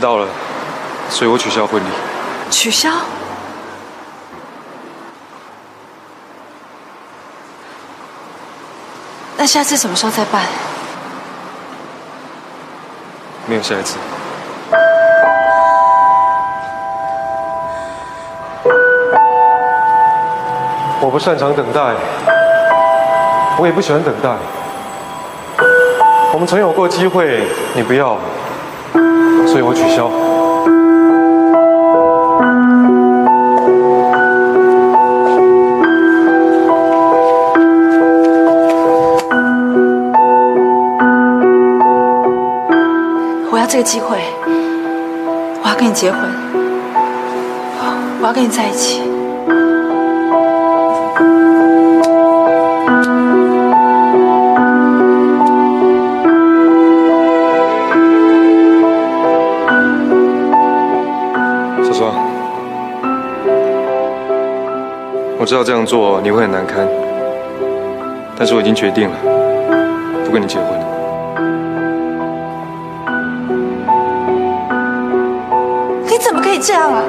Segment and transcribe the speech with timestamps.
[0.00, 0.26] 迟到了，
[1.10, 1.86] 所以我取消婚礼。
[2.50, 2.88] 取消？
[9.36, 10.42] 那下次什么时候再办？
[13.44, 13.98] 没有下一次。
[21.02, 21.94] 我不擅长等待，
[23.58, 24.30] 我也不喜欢等待。
[26.32, 28.16] 我们曾有过机会，你不要，
[29.50, 30.08] 所以我取消。
[43.50, 44.18] 我要这个机会，
[45.64, 46.20] 我要跟你结婚，
[48.20, 49.09] 我要跟你在一起。
[65.50, 66.86] 知道这样做你会很难堪，
[68.38, 69.16] 但是我已经决定了，
[70.24, 70.66] 不跟你结婚。
[76.06, 77.02] 你怎么可以这样啊？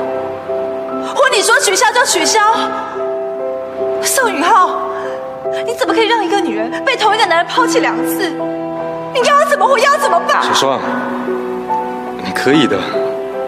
[1.14, 2.39] 婚礼说取消就取消。
[4.02, 4.89] 宋雨浩，
[5.64, 8.28] 你怎么可以让一个女人被同一个男人抛弃两次？
[9.14, 9.78] 你要我怎么活？
[9.78, 10.42] 要我怎么办？
[10.42, 10.80] 小双，
[12.25, 12.75] 你可以的，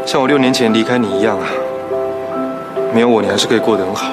[0.06, 1.48] 像我六年前离开你一样啊。
[2.94, 4.06] 没有我，你还是可以过得很好。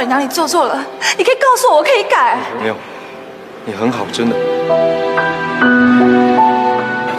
[0.00, 0.82] 我到底哪里做错了？
[1.18, 2.38] 你可以告诉我，我可以改。
[2.58, 2.76] 没有，
[3.66, 4.36] 你很好，真的。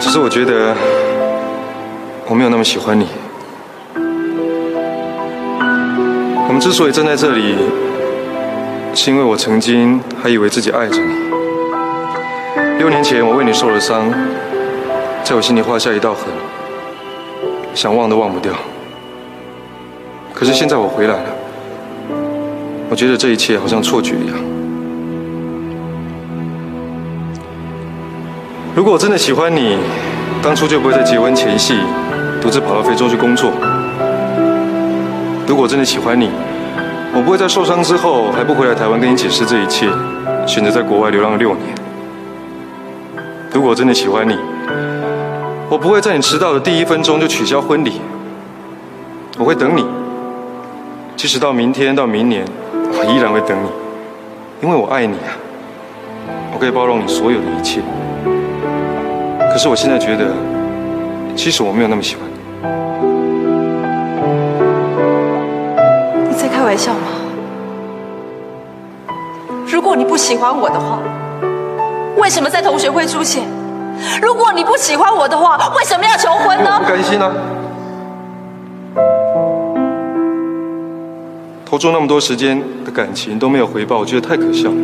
[0.00, 0.74] 只是我觉得
[2.26, 3.06] 我没有那么喜欢你。
[6.48, 7.54] 我们之所以站在这里，
[8.94, 11.14] 是因为我曾经还以为自己爱着你。
[12.78, 14.12] 六年前我为你受了伤，
[15.22, 16.24] 在我心里画下一道痕，
[17.74, 18.52] 想忘都忘不掉。
[20.34, 21.31] 可是现在我回来了，
[22.92, 24.36] 我觉得这一切好像错觉一样。
[28.76, 29.78] 如果我真的喜欢你，
[30.42, 31.74] 当初就不会在结婚前夕
[32.38, 33.50] 独自跑到非洲去工作。
[35.46, 36.28] 如果真的喜欢你，
[37.14, 39.88] 我不会在受伤之后还不回来台湾跟你解释这一切，
[40.46, 41.74] 选择在国外流浪六年。
[43.54, 44.36] 如果真的喜欢你，
[45.70, 48.02] 我不会在你迟到的第一分钟就取消婚礼。
[49.38, 49.82] 我会等你，
[51.16, 52.44] 即使到明天到明年，
[53.04, 53.68] 我依然会等你，
[54.62, 55.34] 因为我爱你啊！
[56.54, 57.80] 我可以包容你所有的一切。
[59.50, 60.26] 可是我现在觉得，
[61.34, 62.32] 其实我没有那么喜欢你。
[66.30, 67.00] 你在开玩笑吗？
[69.66, 71.00] 如果你不喜欢我的话，
[72.16, 73.42] 为什么在同学会出现？
[74.22, 76.88] 如果你不喜欢我的话，为什么要求婚呢不？
[76.88, 77.32] 甘心啊！
[81.72, 84.76] 投注那么多时间的感情都没有回报，我觉得太可笑了。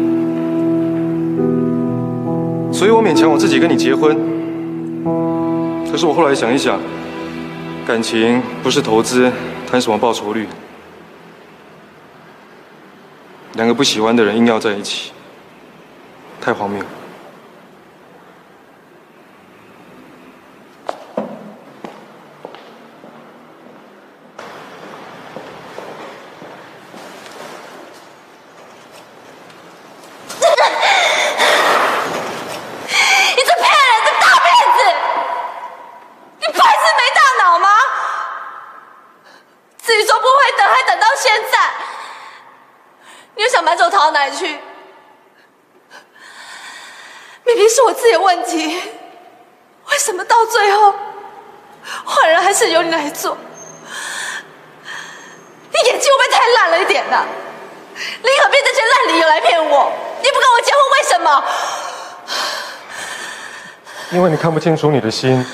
[2.72, 4.16] 所以我勉强我自己跟你结婚。
[5.91, 6.81] 可是我后来想一想，
[7.87, 9.31] 感情不是投资，
[9.71, 10.49] 谈什么报酬率？
[13.53, 15.12] 两个不喜欢的人硬要在一起，
[16.41, 16.87] 太荒谬了。
[33.37, 34.79] 你这骗人的大骗子！
[36.41, 37.69] 你白痴没大脑吗？
[39.79, 41.70] 自己说不会等，还等到现在，
[43.37, 44.58] 你又想瞒着我逃到哪里去？
[47.44, 48.81] 明明是我自己的问题，
[49.91, 50.93] 为什么到最后
[52.05, 53.38] 坏人还是由你来做？
[55.70, 56.29] 你演技会不会
[56.88, 57.17] 点呢、
[57.94, 59.93] 你何必这些烂理由来骗我？
[60.20, 61.44] 你不跟我结婚，为什么？
[64.11, 65.44] 因为你看不清楚你的心，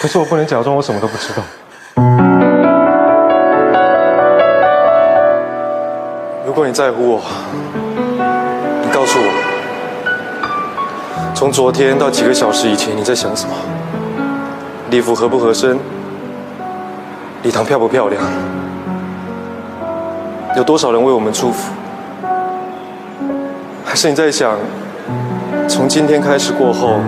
[0.00, 1.42] 可是我不能假装我什么都不知道。
[6.46, 7.22] 如果你在乎我，
[8.82, 9.32] 你告诉我，
[11.34, 13.54] 从昨天到几个小时以前，你在想什么？
[14.90, 15.78] 礼服合不合身？
[17.42, 18.22] 礼堂漂不漂亮？
[20.54, 21.72] 有多少人为我们祝福？
[23.84, 24.52] 还是你在想，
[25.66, 27.00] 从今天开始过后，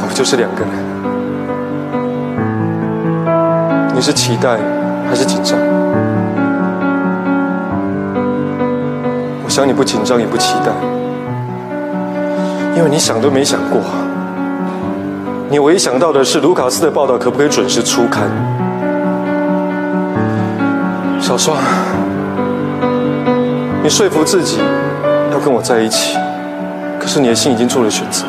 [0.00, 0.72] 我们就是两个人？
[3.94, 4.58] 你是期待
[5.08, 5.58] 还是紧张？
[9.44, 10.72] 我想你不紧张也不期待，
[12.76, 13.80] 因为你想都没想过，
[15.50, 18.24] 你唯一想到的是卢卡斯的报道可不可以准时出刊。
[21.20, 21.58] 小双，
[23.88, 24.58] 你说服自己
[25.32, 26.18] 要跟我在一起，
[27.00, 28.26] 可是你的心已经做了选择。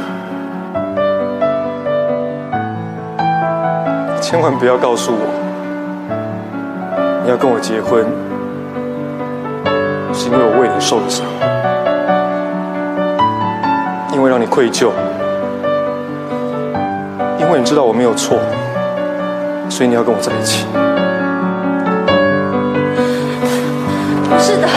[4.22, 5.20] 千万不要告诉我，
[7.26, 8.06] 你要跟我结婚，
[10.14, 11.26] 是因为我为你受了伤，
[14.14, 14.92] 因为让你愧疚，
[17.38, 18.38] 因为你知道我没有错，
[19.70, 20.66] 所以你要跟我在一起。
[24.30, 24.70] 不是的，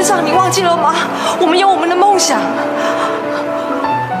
[0.00, 0.94] 学长，你忘记了吗？
[1.38, 2.40] 我们有我们的梦想。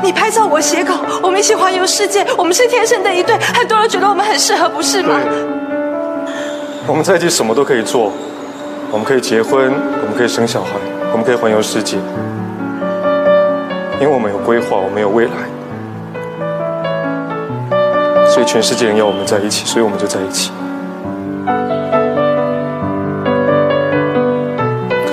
[0.02, 5.18] 你拍照，我写稿，我们一起环游世界，我们是天生的一对，很多人觉得我们很适合，不是吗？
[6.86, 8.12] 我们在一起什么都可以做，
[8.90, 9.72] 我们可以结婚，
[10.02, 10.68] 我们可以生小孩，
[11.12, 11.96] 我们可以环游世界，
[14.00, 15.32] 因为我们有规划，我们有未来，
[18.28, 20.52] 所以全世界人要我们在一起，所以我们就在一起。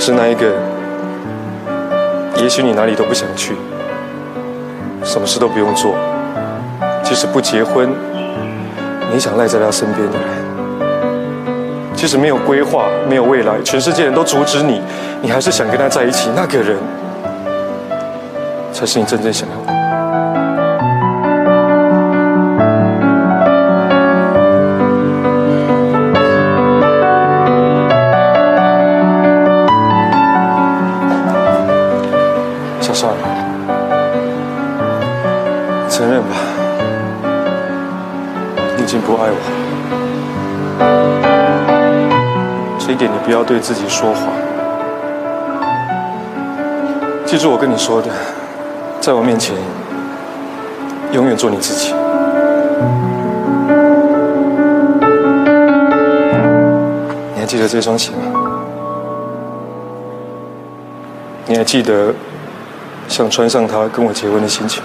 [0.08, 0.54] 是那一个，
[2.38, 3.58] 也许你哪里都不想去，
[5.04, 5.96] 什么事都不用做，
[7.04, 7.90] 即使不结婚，
[9.12, 10.28] 你想赖在他身边的人，
[11.94, 14.82] 即使没有规划、没有未来，全世界人都阻止你，
[15.22, 16.78] 你还是想跟他在一起，那个人，
[18.72, 19.67] 才是你真正想要的。
[38.98, 39.38] 你不爱我。
[42.80, 44.34] 这一点你不要对自己说谎。
[47.24, 48.10] 记住我跟你说的，
[49.00, 49.56] 在我面前，
[51.12, 51.94] 永远做你自己。
[57.36, 58.18] 你还记得这双鞋吗？
[61.46, 62.12] 你还记得
[63.08, 64.82] 想穿上它跟我结婚的心情？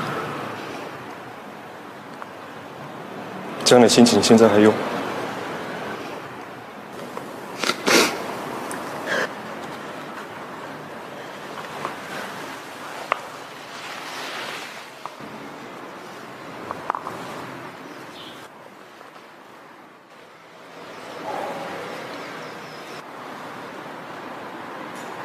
[3.72, 4.70] 这样的心情现在还有？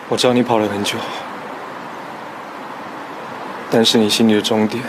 [0.08, 0.98] 我知道你跑了很久，
[3.70, 4.82] 但是你心里的终点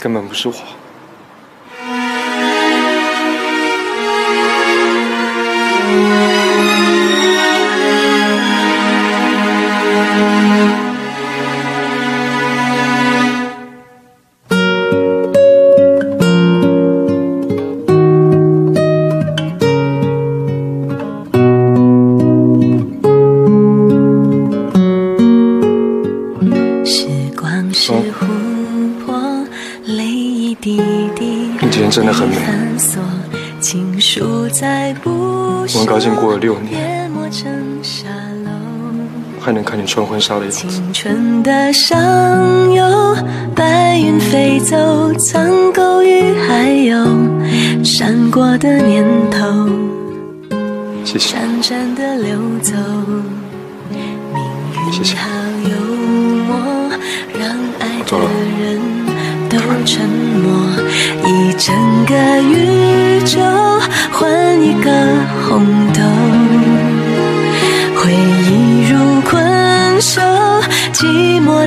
[0.00, 0.54] 根本不是我。
[39.44, 40.66] 还能看见穿婚纱的样子。
[40.68, 42.00] 青春的上
[42.72, 43.14] 游，
[43.54, 46.96] 白云飞走，苍狗与海有
[47.84, 49.68] 闪过的念头，
[51.04, 52.72] 谢谢，潺潺的流走。
[53.90, 54.00] 命
[54.86, 55.28] 运好
[55.68, 55.74] 幽
[56.46, 56.56] 默，
[57.38, 57.42] 让
[57.80, 58.16] 爱的
[58.58, 58.80] 人
[59.50, 60.08] 都沉
[60.42, 60.44] 默，
[61.26, 61.74] 一整
[62.06, 63.38] 个宇宙
[64.10, 64.90] 换一个
[65.46, 65.52] 红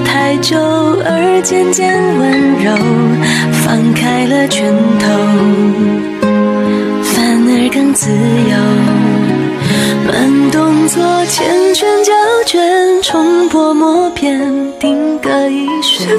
[0.06, 2.72] 太久而渐渐温柔，
[3.63, 5.08] 放开了拳头，
[7.04, 7.16] 反
[7.48, 8.56] 而更自由。
[10.08, 11.42] 慢动作缱
[11.74, 12.13] 绻胶
[12.46, 14.39] 卷，重播默片，
[14.80, 16.18] 定格一瞬。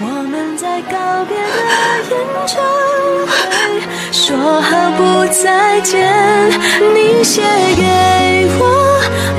[0.00, 1.40] 我们在告别的
[2.10, 2.60] 演唱
[3.26, 3.32] 会，
[4.12, 5.00] 说好不
[5.32, 5.96] 再见。
[6.94, 7.40] 你写
[7.76, 7.82] 给
[8.58, 8.62] 我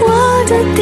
[0.02, 0.08] 我
[0.48, 0.82] 的第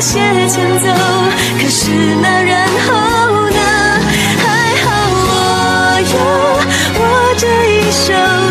[0.00, 0.86] 写前奏。
[1.60, 1.90] 可是
[2.22, 2.92] 那然后
[3.50, 3.60] 呢？
[4.38, 4.44] 还
[4.82, 4.86] 好
[5.26, 5.28] 我
[6.12, 6.14] 有
[6.98, 7.02] 我
[7.36, 8.04] 这一首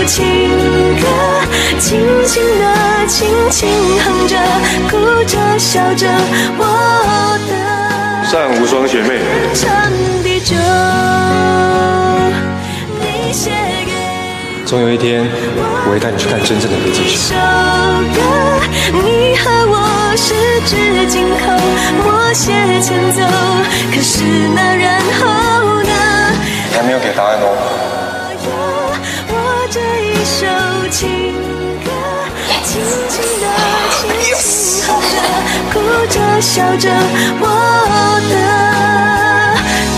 [0.06, 0.16] 情
[1.00, 1.04] 歌，
[1.80, 1.86] 轻
[2.26, 2.64] 轻的，
[3.08, 3.18] 轻
[3.50, 3.70] 轻
[4.04, 4.34] 哼着，
[4.90, 4.94] 哭
[5.26, 6.08] 着笑着，
[6.58, 6.64] 我
[7.48, 7.54] 的
[8.30, 9.20] 善无双学妹，
[9.54, 9.92] 长
[10.24, 10.56] 地久。
[13.00, 13.52] 你写
[13.86, 13.92] 给
[14.66, 15.26] 总有一天
[15.86, 17.36] 我会带你去看真正的北极一熊。
[20.18, 20.32] 首歌，你和我十
[20.66, 20.72] 指
[21.08, 21.44] 紧扣，
[22.04, 23.20] 默写前奏。
[23.92, 24.24] 可是
[24.56, 25.92] 那然后呢？
[26.74, 27.44] 还没有给答案哦。
[29.28, 29.34] 我
[29.70, 30.46] 这一首
[30.90, 31.34] 情
[31.84, 31.90] 歌，
[32.64, 33.44] 轻轻地，
[33.92, 34.00] 轻
[34.40, 34.44] 轻
[34.88, 35.14] 哼着，
[35.74, 35.76] 哭
[36.08, 36.90] 着笑着，
[37.42, 37.44] 我
[38.32, 38.34] 的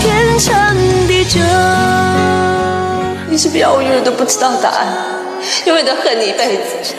[0.02, 0.06] 天
[0.40, 0.50] 长
[1.08, 1.40] 地久。
[3.30, 4.88] 你是不是要我永远都不知道答案，
[5.66, 6.96] 永远都恨你一辈子。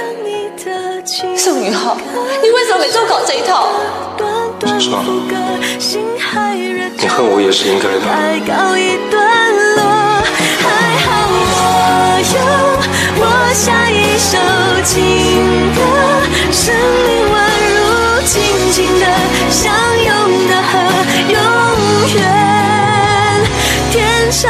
[1.37, 1.97] 宋宇浩，
[2.41, 3.67] 你为什么每次都搞这一套？
[4.79, 5.03] 是啊
[6.97, 9.19] 你恨我也是应该的爱告一段
[9.75, 9.83] 落，
[10.63, 10.67] 还
[11.03, 11.07] 好
[11.43, 11.43] 我
[12.35, 12.39] 有
[13.19, 13.23] 我
[13.53, 14.39] 下一首
[14.85, 14.95] 情
[15.75, 15.79] 歌，
[16.53, 16.63] 生
[17.05, 17.37] 命宛
[17.75, 17.77] 如
[18.25, 18.39] 静
[18.71, 19.05] 静的
[19.51, 20.09] 相拥
[20.47, 20.73] 的河，
[21.35, 21.37] 永
[22.15, 22.17] 远
[23.91, 23.97] 天
[24.31, 24.47] 长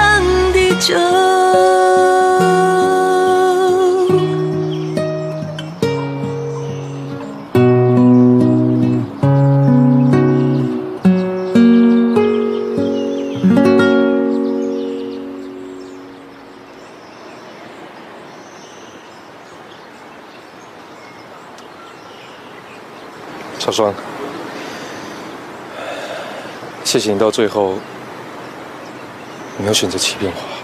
[0.53, 1.38] 地久。
[23.79, 23.95] 庄，
[26.83, 27.75] 谢谢你到最后
[29.57, 30.58] 没有选择欺骗我。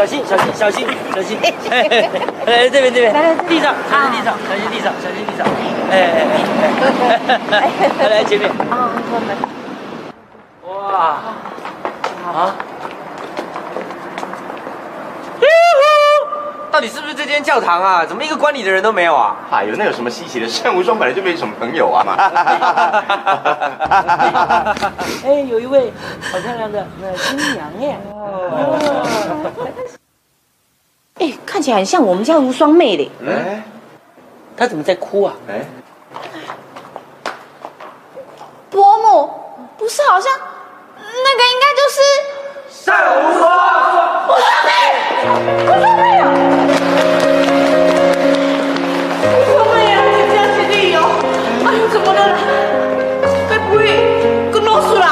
[0.00, 1.36] 小心小心小心小心，
[1.70, 2.08] 哎，哎
[2.46, 5.46] 哎来这边这边，来来地上，小心地上，小心地上，小心地上，
[5.90, 5.94] 哎哎
[7.52, 7.62] 哎哎，
[7.98, 8.88] 来来前面，啊，
[10.66, 11.20] 哇，
[12.32, 12.54] 啊，
[16.72, 18.06] 到底是不是这间教堂啊？
[18.06, 19.36] 怎么一个管理的人都没有啊？
[19.50, 20.48] 哎呦，那有什么稀奇的？
[20.64, 22.02] 单无双本来就没什么朋友啊。
[22.02, 22.16] 嘛。
[25.26, 25.92] 哎，有一位
[26.32, 27.98] 好漂亮的那新娘耶，
[29.66, 29.72] 哎，
[31.60, 33.10] 看起来很像我们家无双妹嘞。
[33.28, 33.62] 哎
[34.56, 35.34] 她怎么在哭啊？
[35.46, 35.60] 哎，
[38.70, 39.30] 伯母，
[39.76, 40.32] 不是好像
[40.96, 42.00] 那个应该就是
[42.86, 43.44] 单无双。
[44.26, 44.72] 无双妹，
[45.66, 46.24] 无双妹啊！
[49.22, 50.96] 无双妹啊，你家是旅游？
[51.66, 52.18] 哎呦，怎么了？
[53.50, 53.84] 该不会
[54.50, 55.04] 跟老鼠了？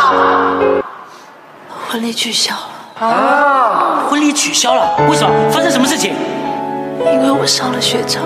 [1.90, 4.96] 婚礼取消了，啊，婚礼取消了？
[5.10, 5.50] 为什么？
[5.52, 6.16] 发生什么事情？
[7.38, 8.22] 我上了学长。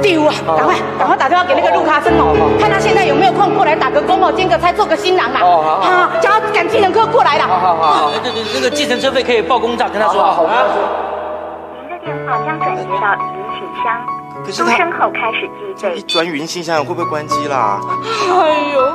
[0.00, 5.40] 第五啊，赶快赶快打电话给那个陆卡生哦，看他现在有没有空过来打个工哦，兼个差做个新郎啊。
[5.42, 7.44] 哦好叫他赶计程车过来了。
[7.46, 10.38] 好好好，那个那个计程车费可以报公账，跟他说啊。
[11.82, 13.84] 您的电话将转接到语音信箱，
[14.44, 15.46] 可是他钟声后开始
[15.76, 16.02] 计费一。
[16.02, 17.78] 转语音信箱会不会关机啦？
[18.30, 18.92] 哎呦，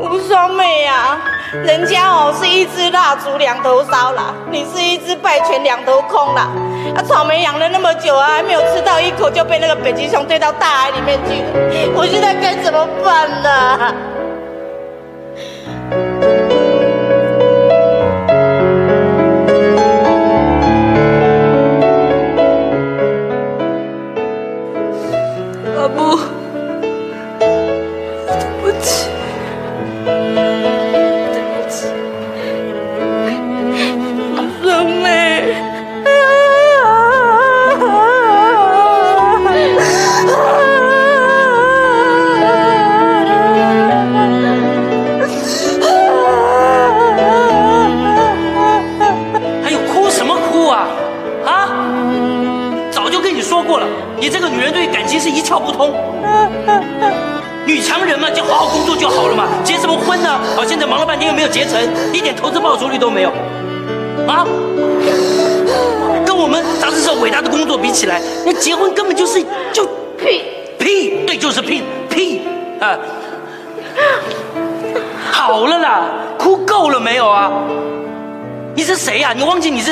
[0.00, 1.18] 吴双妹啊，
[1.62, 6.48] 人家哦是一支蜡烛两头烧啦，你是一支拜泉两头空啦。
[6.96, 13.50] 啊，草莓养了那么久啊，还没有吃到一口就被那个北极熊推到大海里面去了，我现在该怎么办呢？
[13.50, 13.94] 啊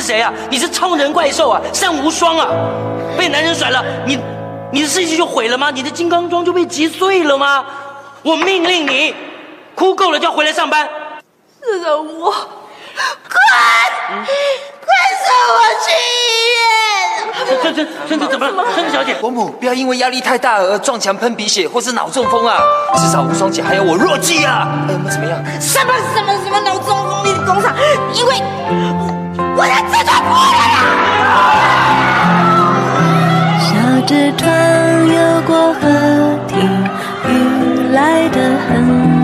[0.03, 0.33] 是谁啊？
[0.51, 2.49] 你是超人怪兽啊，善无双啊！
[3.17, 4.19] 被男人甩了，你
[4.73, 5.71] 你的世界就毁了吗？
[5.71, 7.65] 你的金刚装就被击碎了吗？
[8.23, 9.15] 我命令你，
[9.77, 10.89] 哭够了就要回来上班。
[11.85, 13.39] 让我快，
[14.09, 14.89] 快
[15.23, 16.19] 送我去医
[16.51, 17.63] 院！
[17.63, 18.65] 这这这这这怎么了？
[18.75, 22.61] 孙子小姐，伯母，不要因为压力太大而撞墙喷鼻血或是脑中风啊！
[22.97, 24.67] 至少无双姐还有我弱鸡啊！
[24.89, 25.39] 哎，我们怎么样？
[25.61, 27.73] 什么什么什么脑中风你的工厂？
[28.15, 28.35] 因为
[29.55, 30.77] 我的自尊破了啦！
[33.61, 33.71] 小
[34.07, 34.41] 纸船
[35.07, 35.81] 游过河
[36.49, 36.53] 堤，
[37.29, 37.31] 雨
[37.93, 38.37] 来的
[38.67, 38.71] 痕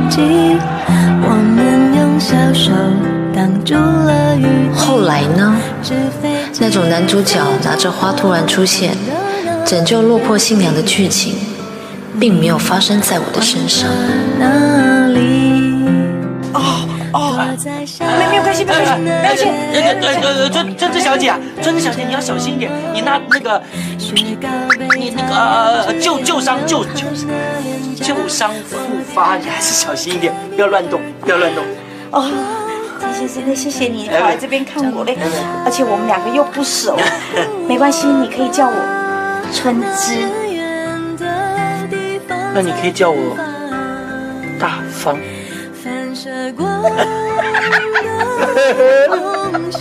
[0.08, 0.16] 迹。
[1.20, 1.58] 我们
[1.96, 2.70] 用小手
[3.34, 4.70] 挡住了雨。
[4.74, 5.56] 后来呢？
[6.60, 8.96] 那种男主角拿着花突然出现，
[9.64, 11.36] 拯救落魄新娘的剧情，
[12.20, 13.88] 并没有发生在我的身上。
[18.58, 19.44] 系，没有关系，没有关系。
[19.44, 23.62] 呃呃呃，尊尊子小姐啊，尊子小姐你要小心一点，你那那个
[24.12, 24.36] 你
[25.16, 25.34] 那个
[25.86, 27.06] 呃旧旧伤旧旧
[27.94, 28.76] 旧伤复
[29.14, 31.64] 发，你还是小心一点，不要乱动，不要乱动。
[32.10, 32.28] 哦，
[33.00, 35.16] 陈先生，那谢谢你跑来这边看我嘞，
[35.64, 36.98] 而且我们两个又不熟，
[37.68, 38.74] 没关系，你可以叫我
[39.52, 40.26] 春枝。
[42.54, 43.36] 那你可以叫我
[44.58, 45.16] 大方。
[46.28, 46.90] 反射光的
[49.08, 49.80] 梦想。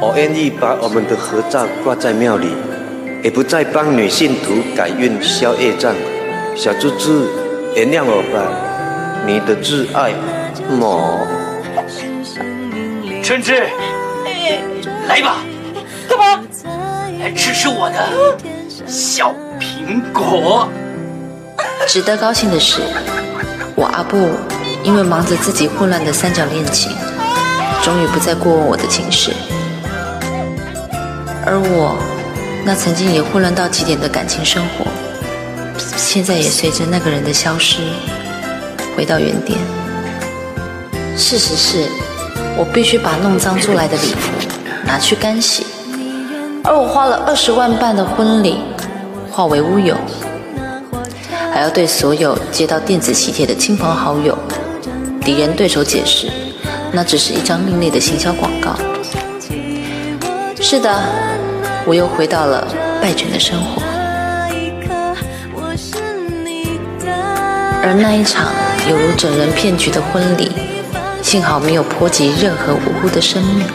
[0.00, 2.54] 我愿意把我们的合照挂在庙里，
[3.22, 5.94] 也不再帮女信徒改运消业障。
[6.56, 7.26] 小猪猪，
[7.74, 8.50] 原谅我吧，
[9.26, 10.14] 你的挚爱，
[10.70, 11.26] 某。
[13.28, 13.68] 春枝，
[15.06, 15.36] 来吧，
[16.08, 16.42] 干嘛？
[17.20, 18.08] 来吃吃我的
[18.86, 20.66] 小苹果。
[21.86, 22.80] 值得高兴的是，
[23.76, 24.30] 我阿布
[24.82, 26.90] 因为忙着自己混乱的三角恋情，
[27.82, 29.30] 终于不再过问我的情事。
[31.44, 31.98] 而我
[32.64, 34.86] 那曾经也混乱到极点的感情生活，
[35.98, 37.82] 现在也随着那个人的消失，
[38.96, 39.58] 回到原点。
[41.14, 41.84] 事实是，
[42.58, 44.32] 我必须把弄脏出来的礼服
[44.84, 45.64] 拿去干洗，
[46.64, 48.58] 而我花了二十万办的婚礼
[49.30, 49.96] 化为乌有。
[51.52, 54.36] 还要对所有接到电子喜帖的亲朋好友、
[55.20, 56.28] 敌人对手解释，
[56.92, 58.74] 那只是一张另类的行销广告。
[60.60, 60.92] 是的，
[61.86, 62.66] 我又回到了
[63.00, 63.80] 败犬的生活。
[67.80, 68.52] 而那一场
[68.90, 70.50] 犹如整人骗局的婚礼，
[71.28, 73.66] 幸好没有波及任何无辜的生命。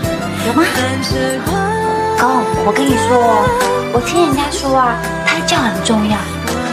[0.47, 0.63] 有吗？
[2.17, 3.45] 高，我跟你说哦，
[3.93, 6.17] 我听人家说啊，胎教很重要，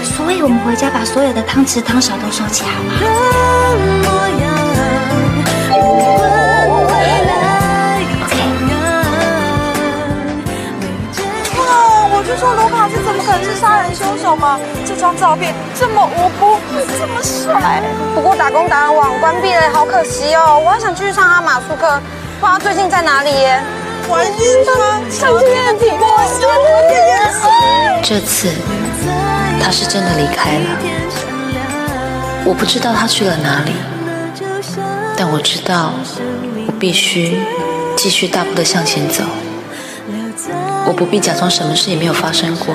[0.03, 2.95] 所以我们回家把所有的汤匙汤勺都收起，好吗？
[4.09, 4.20] 哇，
[13.43, 14.59] 是杀人凶手吗？
[14.87, 16.59] 这张照片这么无辜，
[16.99, 17.83] 这么帅。
[18.15, 20.61] 不过打工达人网关闭了，好可惜哦。
[20.65, 22.01] 我还想继续上阿马术课，
[22.41, 23.63] 不知道最近在哪里耶。
[24.09, 26.49] 玩心他小天挺过，小
[26.89, 27.41] 天也是。
[28.03, 28.49] 这次
[29.63, 30.67] 他是真的离开了，
[32.45, 33.73] 我不知道他去了哪里，
[35.17, 35.93] 但我知道
[36.67, 37.41] 我必须
[37.97, 39.23] 继续大步的向前走。
[40.87, 42.75] 我不必假装什么事也没有发生过，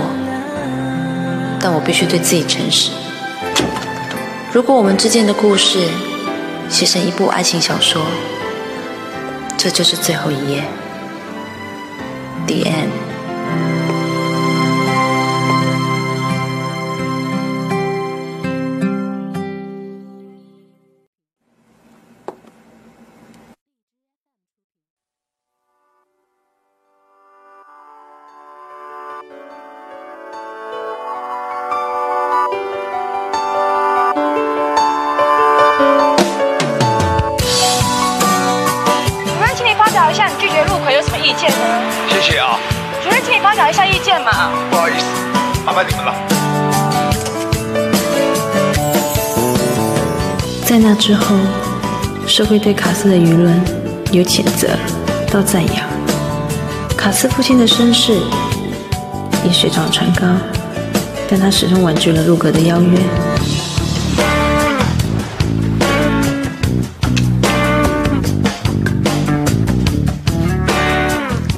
[1.67, 2.91] 但我必须对自己诚实。
[4.53, 5.79] 如果我们之间的故事
[6.69, 8.05] 写成一部爱情小说，
[9.57, 10.63] 这就是最后一页。
[12.45, 13.04] The end。
[52.45, 53.59] 社会对卡斯的舆论
[54.11, 54.67] 由谴责
[55.31, 55.87] 到赞扬。
[56.95, 58.19] 卡斯父亲的身世
[59.43, 60.27] 也水涨船高，
[61.27, 62.99] 但他始终婉拒了入阁的邀约。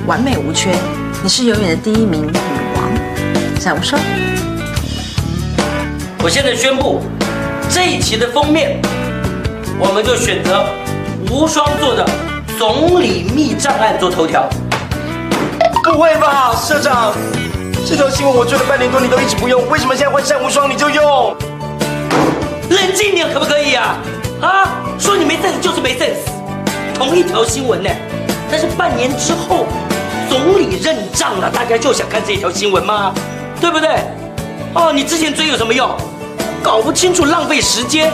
[0.06, 0.74] 完美无缺，
[1.22, 2.32] 你是永远的第一名女
[2.78, 3.60] 王。
[3.60, 4.00] 想不说？
[6.20, 7.02] 我现在宣布，
[7.70, 8.80] 这一期的封面，
[9.80, 10.66] 我们就选择
[11.30, 12.04] 无双做的
[12.58, 14.50] 总理密账案做头条。
[15.84, 17.14] 不会吧，社长？
[17.88, 21.36] 这条新闻我追了半年多，你都一直不用，为什么现在换上无双你就用？
[22.70, 23.96] 冷静点可不可以啊？
[24.42, 26.28] 啊，说你没 sense 就是没 sense。
[26.94, 27.90] 同一条新闻呢，
[28.52, 29.66] 但是半年之后，
[30.28, 33.14] 总理认账了，大家就想看这条新闻吗？
[33.62, 33.90] 对不对？
[34.74, 35.90] 哦，你之前追有什么用？
[36.64, 38.12] 搞不清楚，浪费时间。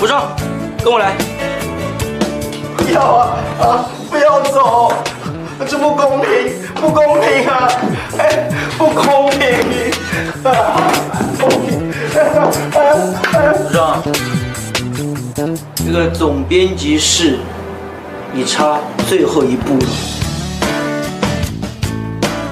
[0.00, 0.04] 切！
[0.04, 0.34] 无双，
[0.82, 1.14] 跟我来。
[2.76, 3.84] 不要啊啊！
[4.10, 4.92] 不要走，
[5.68, 6.28] 这不公平，
[6.74, 7.68] 不公平啊！
[8.18, 9.92] 哎，不公平！
[10.42, 10.90] 啊，
[11.38, 11.92] 不公平！
[13.34, 14.02] 无双，
[15.74, 17.38] 这个总编辑室，
[18.32, 19.86] 你差最后一步了。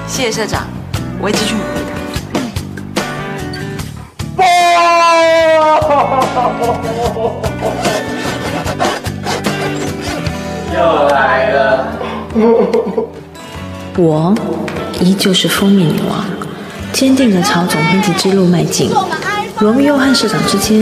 [0.07, 0.67] 谢谢社长，
[1.19, 1.89] 我会继续努力的。
[10.73, 11.87] 又来了。
[13.97, 14.33] 我
[15.01, 16.23] 依旧是封面女王，
[16.93, 18.89] 坚定地朝总编辑之路迈进。
[19.59, 20.79] 罗密欧和社长之间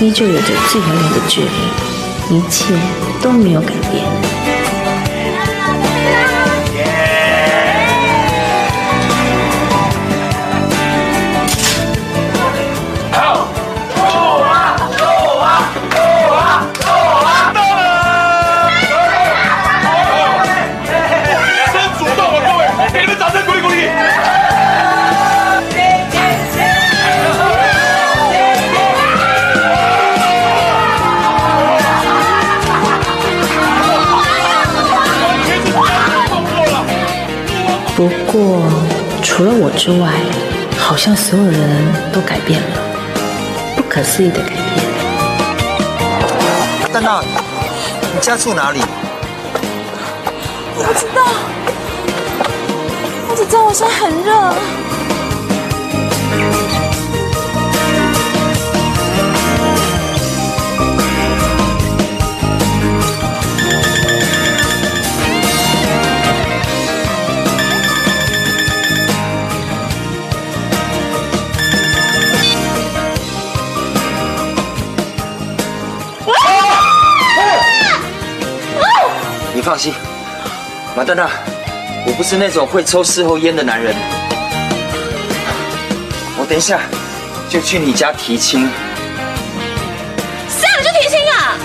[0.00, 2.74] 依旧有着最遥远的距离，一切
[3.22, 4.31] 都没有改变。
[39.76, 40.12] 之外，
[40.78, 42.78] 好像所有人都改变了，
[43.74, 44.60] 不可思议的改变。
[46.92, 47.20] 丹娜，
[48.14, 48.80] 你家住哪里？
[50.76, 51.22] 我不知道，
[53.28, 54.54] 我只知道我现在很热。
[80.94, 81.26] 马丹娜，
[82.06, 83.94] 我不是那种会抽事后烟的男人。
[86.38, 86.80] 我等一下
[87.48, 88.68] 就去你家提亲。
[90.48, 91.56] 下来就提亲啊，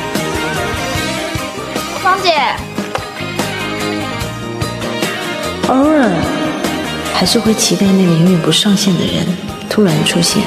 [2.01, 2.39] 芳姐。
[5.67, 6.09] 偶尔
[7.13, 9.27] 还是会期待那个永远不上线的人
[9.69, 10.41] 突然出现，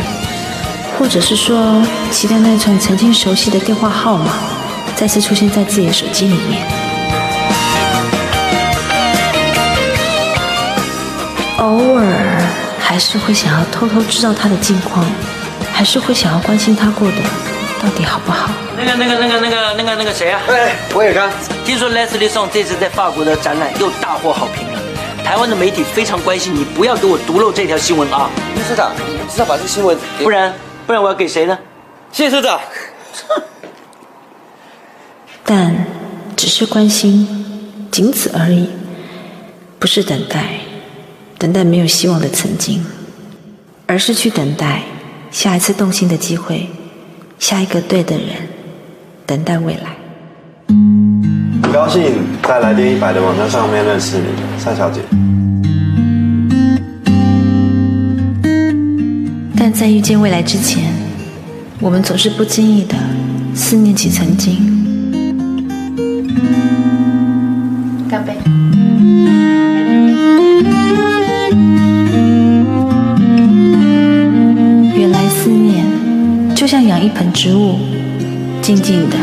[0.99, 4.33] 或者是说期待那串曾经熟悉的电话号码
[4.97, 6.80] 再次出现在自己的手机里面。
[11.61, 12.03] 偶尔
[12.79, 15.05] 还是会想要偷偷知道他的近况，
[15.71, 17.17] 还是会想要关心他过得
[17.83, 18.51] 到底好不好。
[18.77, 20.41] 那个、那个、那个、那个、那个、那个谁啊？
[20.49, 21.31] 哎，我也刚
[21.65, 24.81] 听说 Leslie Song 这次在法国的展览又大获好评了。
[25.23, 28.31] 台湾的媒体非常关心你，不要给我独漏这条新闻啊！
[28.57, 30.55] 秘书长，你知道把这新闻，不然
[30.87, 31.59] 不然我要给谁呢？
[32.11, 32.59] 谢谢社长。
[35.45, 35.85] 但
[36.37, 38.71] 只是关心，仅此而已，
[39.79, 40.61] 不是等待，
[41.41, 42.85] 等待没有希望的曾经，
[43.87, 44.83] 而是去等待
[45.31, 46.69] 下一次动心的机会，
[47.39, 48.27] 下一个对的人，
[49.25, 49.97] 等待未来。
[51.63, 54.25] 很高兴在来电一百的网站上面认识你，
[54.63, 55.01] 单小姐。
[59.57, 60.93] 但在遇见未来之前，
[61.81, 62.95] 我们总是不经意的
[63.55, 64.77] 思念起曾经。
[68.11, 68.35] 干杯！
[76.61, 77.79] 就像养一盆植物，
[78.61, 79.17] 静静的，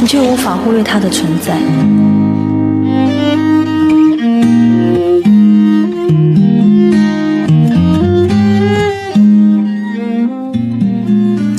[0.00, 1.56] 你就无法忽略它的存在。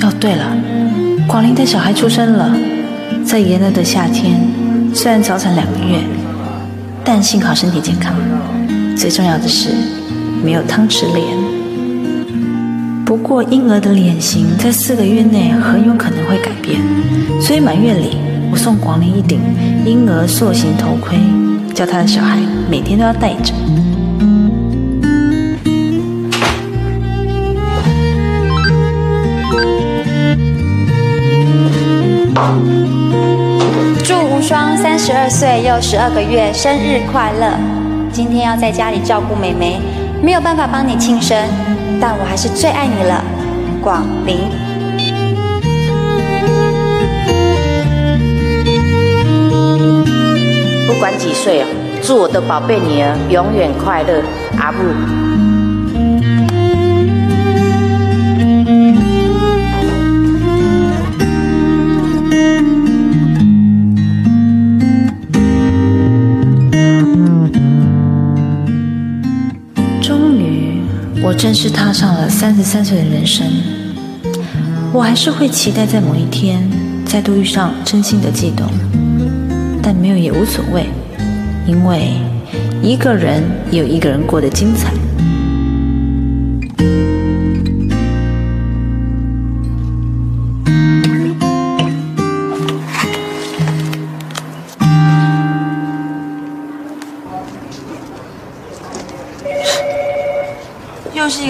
[0.02, 0.56] 哦，对了，
[1.28, 2.50] 广林的小孩出生了，
[3.26, 4.40] 在炎热的夏天，
[4.94, 6.00] 虽然早产两个月，
[7.04, 8.16] 但幸好身体健康。
[8.96, 9.68] 最重要的是，
[10.42, 11.47] 没有汤匙脸。
[13.18, 16.80] 不过婴儿的脸型在四个月内很有可能会改变，
[17.42, 18.18] 所以满月礼
[18.52, 19.40] 我送广林一顶
[19.86, 21.18] 婴儿塑形头盔，
[21.74, 22.38] 叫他的小孩
[22.70, 23.54] 每天都要戴着。
[34.06, 37.58] 祝无双三十二岁又十二个月生日快乐！
[38.12, 39.82] 今天要在家里照顾妹妹，
[40.22, 41.38] 没有办法帮你庆生，
[42.02, 43.24] 但我还是最爱你了，
[43.82, 44.50] 广林。
[50.88, 51.64] 不管几岁，
[52.02, 54.24] 祝我的宝贝女儿永远快乐，
[54.58, 55.27] 阿布。
[71.68, 73.46] 是踏上了三十三岁的人生。
[74.94, 76.66] 我还是会期待在某一天
[77.06, 78.66] 再度遇上真心的悸动，
[79.84, 80.86] 但没有也无所谓，
[81.68, 82.14] 因为
[82.82, 84.94] 一个人有一个人过得精彩。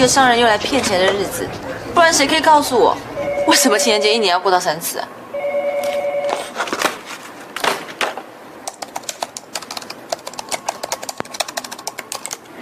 [0.08, 1.46] 商人又来骗钱的日子，
[1.94, 2.96] 不然谁可以告诉我，
[3.46, 5.08] 为什么情人节一年要过到三次啊？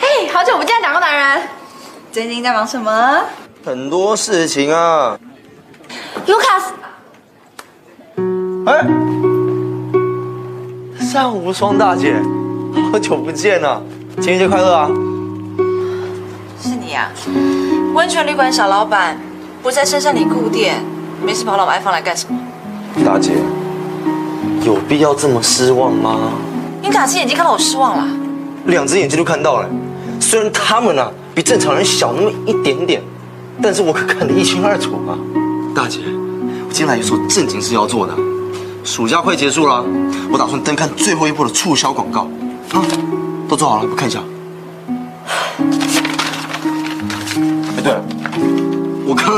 [0.01, 1.49] 嘿，好久不见，两个男人，
[2.11, 3.25] 最近在忙什么？
[3.65, 5.17] 很多事情啊。
[6.27, 6.73] 卢卡斯，
[8.67, 8.85] 哎，
[11.07, 12.17] 上无双大姐，
[12.91, 13.81] 好久不见啊！
[14.21, 14.91] 情人节快乐啊！
[17.95, 19.17] 温泉旅馆小老板，
[19.63, 20.83] 不在深山里顾店，
[21.25, 22.39] 没事跑老白房来干什么？
[23.05, 23.33] 大姐，
[24.65, 26.33] 有必要这么失望吗？
[26.83, 28.07] 你哪只眼睛看到我失望了？
[28.67, 29.69] 两只眼睛都看到了，
[30.21, 33.03] 虽然他们啊比正常人小那么一点点，
[33.63, 35.17] 但是我可看得一清二楚啊！
[35.75, 36.01] 大姐，
[36.67, 38.15] 我今天来有所正经事要做的。
[38.85, 39.85] 暑假快结束了，
[40.31, 42.29] 我打算登看最后一部的促销广告。
[42.73, 42.83] 啊，
[43.49, 44.21] 都做好了，我看一下。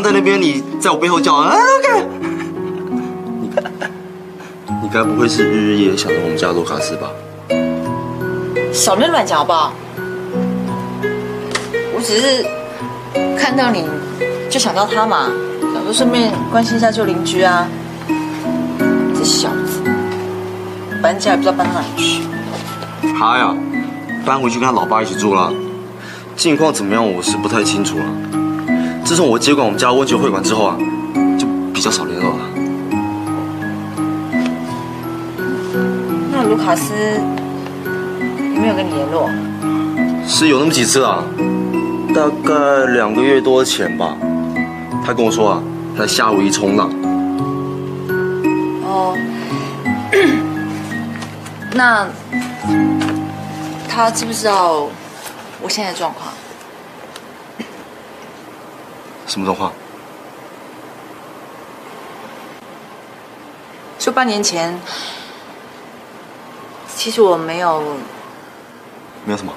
[0.08, 2.06] 在那边，你在我背后叫啊，OK。
[3.42, 3.50] 你
[4.82, 7.10] 你该不会是日日夜夜想着我们家洛卡斯吧？
[8.72, 9.70] 少那乱讲好不好？
[11.94, 12.42] 我只是
[13.38, 13.84] 看到你
[14.48, 15.30] 就想到他嘛，
[15.74, 17.68] 想说顺便关心一下旧邻居啊。
[19.14, 19.82] 这小子
[21.02, 22.22] 搬家也不知道搬到哪里去。
[23.18, 23.54] 他呀，
[24.24, 25.52] 搬回去跟他老爸一起住了。
[26.34, 28.04] 近况怎么样，我是不太清楚了。
[29.08, 30.76] 自从我接管我们家温泉会馆之后啊，
[31.38, 32.36] 就比较少联络了。
[36.30, 36.92] 那卢卡斯
[38.54, 39.30] 有没有跟你联络？
[40.28, 41.24] 是有那么几次啊，
[42.14, 44.14] 大概两个月多前吧。
[45.06, 45.62] 他跟我说啊，
[45.96, 46.90] 他夏威夷冲浪。
[48.84, 49.16] 哦，
[51.72, 52.06] 那
[53.88, 54.86] 他知不知道
[55.62, 56.28] 我现在的状况？
[59.38, 59.72] 什么状况？
[64.00, 64.76] 就半年前，
[66.96, 67.80] 其实我没有，
[69.24, 69.54] 没有什么。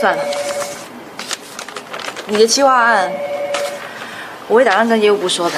[0.00, 0.22] 算了，
[2.26, 3.10] 你的计划案，
[4.46, 5.56] 我会打算跟业务部说的。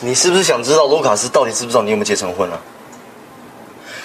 [0.00, 2.60] 你是不是想知道卢卡斯到底知不知道你有没有结成婚了？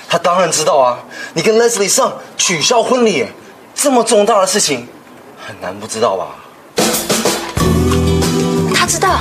[0.09, 0.97] 他当然知道啊！
[1.33, 3.27] 你跟 Leslie 上取消婚礼，
[3.75, 4.87] 这么重大的事情，
[5.45, 6.25] 很难不知道吧？
[8.73, 9.19] 他知道，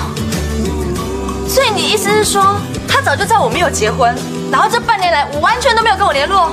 [1.47, 4.17] 所以你意思是说，他早就知道我没有结婚，
[4.51, 6.53] 然后这半年来我完全都没有跟我联络？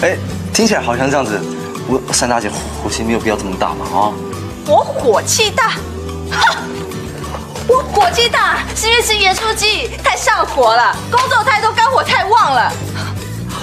[0.00, 0.16] 哎，
[0.54, 1.38] 听起来好像这样子。
[1.86, 2.48] 我三大姐
[2.82, 4.12] 火气没有必要这么大嘛啊！
[4.66, 5.72] 我火气大，
[6.30, 6.38] 哼！
[7.70, 12.72] 我火气大是因为吃盐酥鸡太上火了，工作太多肝火太旺了。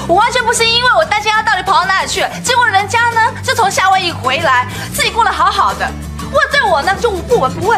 [0.07, 4.65] 我完全不是因为我担心他到底跑到哪里去了，结果人家呢就从夏威夷回来，
[4.95, 5.85] 自己过得好好的，
[6.31, 7.77] 问对我呢就不闻不问。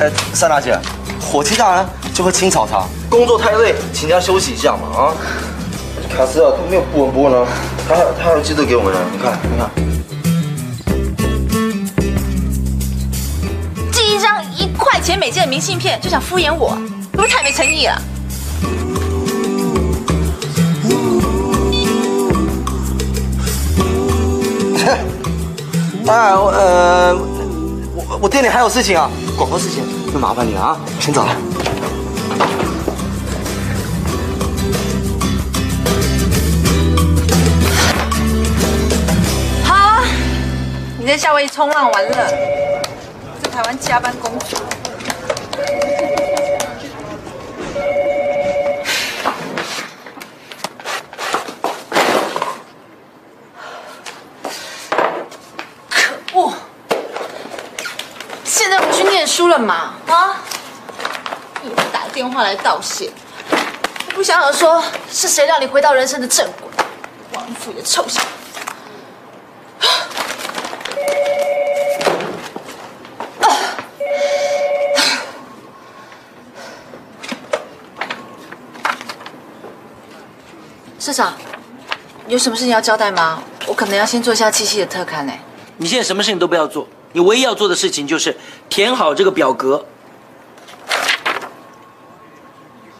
[0.00, 0.76] 哎，三大姐，
[1.20, 5.14] 火气大呢就会青草茶，工作太累，请假休息一下嘛啊！
[6.16, 7.46] 卡斯啊，他没有不闻不问啊，
[7.88, 9.70] 他还他还记得给我们呢，你看你看。
[14.82, 16.76] 块钱美金的明信片就想敷衍我，
[17.12, 18.02] 是不是太没诚意了？
[24.84, 24.98] 哎，
[26.34, 27.14] 我呃，
[27.94, 31.36] 我我店里还有事情啊，广告事情，那麻烦你了啊，我先走了。
[39.64, 40.04] 好啊，
[40.98, 42.71] 你在夏威夷冲浪完了，在
[43.52, 44.58] 台湾加班工作。
[55.90, 56.54] 可恶！
[58.42, 59.96] 现在不去念书了嘛？
[60.06, 60.40] 啊！
[61.62, 66.70] 一直打电话来道谢，也不想想说是谁让你回到人生的正轨？
[67.34, 68.26] 王府的臭小子！
[81.12, 81.34] 社长，
[82.26, 83.42] 有什么事情要交代吗？
[83.66, 85.32] 我可能要先做一下七夕的特刊呢。
[85.76, 88.34] 你现在什么事情都不要做，你唯一要做的事情就是
[88.70, 89.84] 填好这个表格。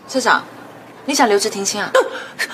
[0.07, 0.45] 社长，
[1.07, 1.91] 你想留职停薪啊？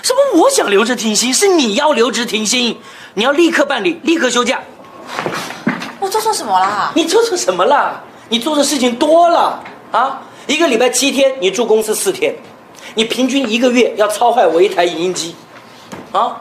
[0.01, 0.41] 什么？
[0.41, 2.79] 我想留职停薪，是你要留职停薪，
[3.15, 4.61] 你要立刻办理，立刻休假。
[5.99, 6.93] 我做错什么了？
[6.95, 8.01] 你做错什么了？
[8.29, 10.23] 你做的事情多了啊！
[10.47, 12.33] 一个礼拜七天，你住公司四天，
[12.95, 15.35] 你平均一个月要操坏我一台影音机，
[16.13, 16.41] 啊！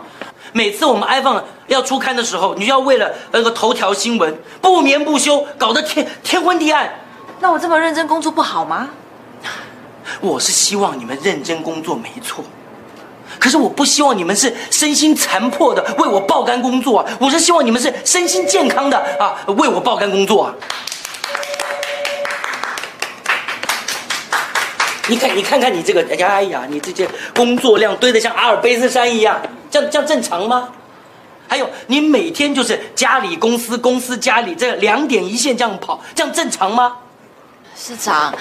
[0.53, 6.89] 每次我们 iPhone 要出刊的时候，你就要为了那个头条新闻不眠不休，搞得天天昏地暗。
[7.39, 8.89] 那我这么认真工作不好吗？
[10.21, 12.43] 我是希望你们认真工作，没错。
[13.38, 17.06] 可是我不希望你们是身心残破的为我爆肝工作啊！
[17.19, 20.56] 我是希望你们是身心健康的啊，为我爆肝工作啊！
[25.08, 29.41] 你看，你看看你这个，哎呀，你这些工作量堆得像阿尔卑斯山一样，
[29.72, 30.70] 这样这样正常吗？
[31.48, 36.98] 还有，你每天就是家里公司公司家里这两点一线这样跑，这样正常吗？
[37.76, 38.34] 市长，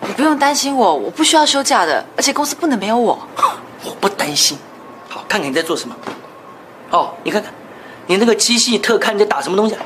[0.00, 3.26] 你不用担心我，我不需要休假的，而且公司不能没有我。
[3.84, 4.56] 我不担心。
[5.08, 5.96] 好，看看你在做什么。
[6.90, 7.52] 哦，你看看，
[8.06, 9.82] 你那个机器特看你在打什么东西啊？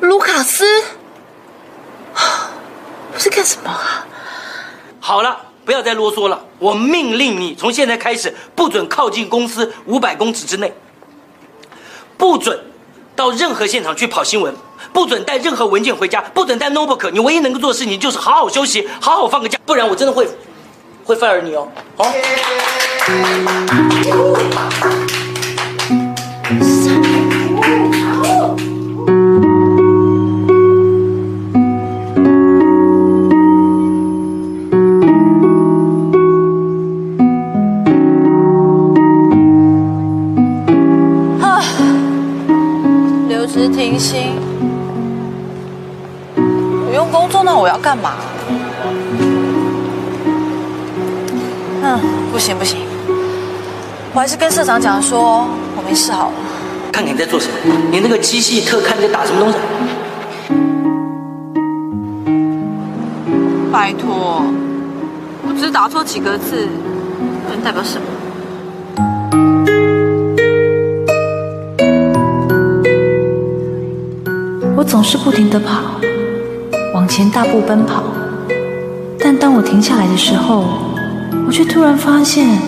[0.00, 0.64] 卢卡斯，
[3.12, 4.06] 我是干什么啊？
[5.00, 6.44] 好了，不要再啰嗦了。
[6.58, 10.72] 我命令你从现在开始不准靠近公司五百公尺之内，
[12.16, 12.58] 不准
[13.14, 14.54] 到任何现场去跑新闻，
[14.92, 17.10] 不准带任何文件回家，不准带 notebook。
[17.10, 20.26] 你唯一能够做的事情就是好好休息，好好放个假，不然我真的会
[21.04, 21.68] 会 fire 你哦。
[21.96, 22.12] 好。
[54.42, 56.34] 跟社长讲说我没事好了。
[56.90, 59.56] 看看你在做什么，你那个机器特看你在打什么东西？
[63.70, 64.42] 拜托，
[65.46, 66.66] 我只是打错几个字，
[67.48, 68.04] 能代表什么？
[74.76, 76.00] 我总是不停地跑，
[76.94, 78.02] 往前大步奔跑，
[79.20, 80.64] 但当我停下来的时候，
[81.46, 82.58] 我却突然发现，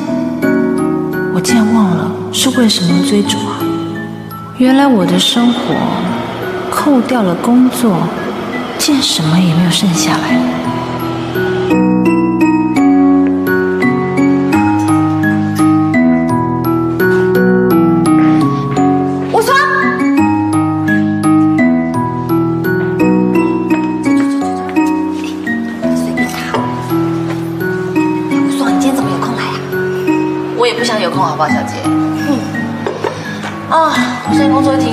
[1.34, 3.58] 我竟然忘了是为什么追逐啊！
[4.56, 5.74] 原来我的生活
[6.70, 7.96] 扣掉了工作，
[8.78, 10.38] 竟然什么也没有剩下来。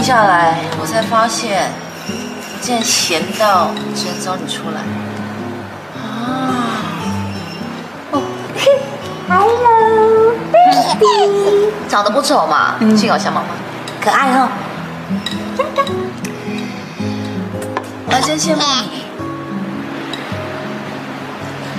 [0.01, 1.69] 停下来，我才发现，
[2.07, 4.81] 我竟然闲到只能找你出来。
[5.95, 6.81] 啊，
[8.09, 8.19] 哦
[9.29, 10.33] ，Hello，
[11.87, 13.49] 长得不丑嘛，幸好像妈妈，
[14.03, 14.49] 可爱哦。
[18.07, 19.03] 我还真羡慕你。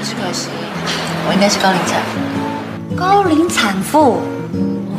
[0.05, 0.47] 只可惜，
[1.27, 2.21] 我应该是高龄产妇。
[2.97, 4.32] 高龄产妇，无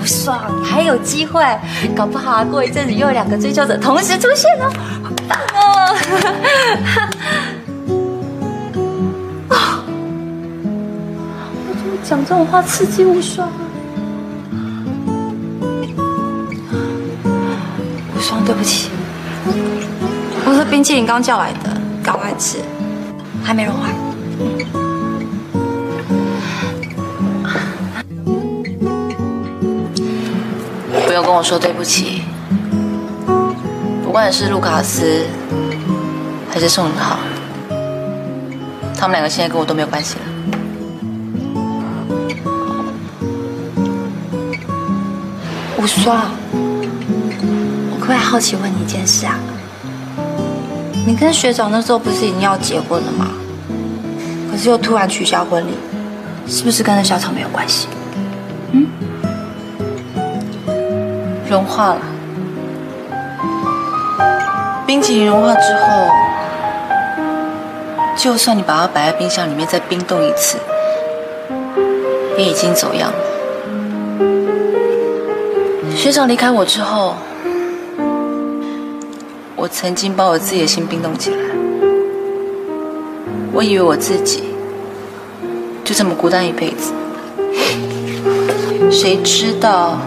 [0.05, 1.43] 爽，你还有机会，
[1.95, 4.69] 搞不好，过一阵子又有两个追求者同时出现哦，
[5.03, 5.95] 好棒哦！
[9.49, 9.83] 啊，
[11.67, 13.53] 我怎么讲这种话刺激无双啊？
[18.15, 18.89] 无双，对不起，
[20.45, 21.69] 我是冰淇淋刚叫来的，
[22.03, 22.57] 赶快吃，
[23.43, 23.89] 还没融化。
[31.13, 32.23] 没有跟我说对不起。
[34.03, 35.27] 不管是卢卡斯
[36.49, 37.19] 还是宋宇浩，
[38.97, 40.21] 他们两个现在跟我都没有关系了。
[45.77, 46.31] 无双，
[47.91, 49.37] 我可不可以好奇问你一件事啊？
[51.05, 53.27] 你跟学长那时候不是已经要结婚了吗？
[54.51, 55.75] 可是又突然取消婚礼，
[56.47, 57.87] 是不是跟那小草没有关系？
[61.53, 62.01] 融化了，
[64.87, 66.07] 冰淇淋融化之后，
[68.17, 70.57] 就算你把它摆在冰箱里面再冰冻一次，
[72.39, 73.17] 也已经走样了。
[75.95, 77.13] 学长离开我之后，
[79.55, 81.37] 我曾经把我自己的心冰冻起来，
[83.51, 84.43] 我以为我自己
[85.83, 86.91] 就这么孤单一辈子，
[88.89, 89.99] 谁知道？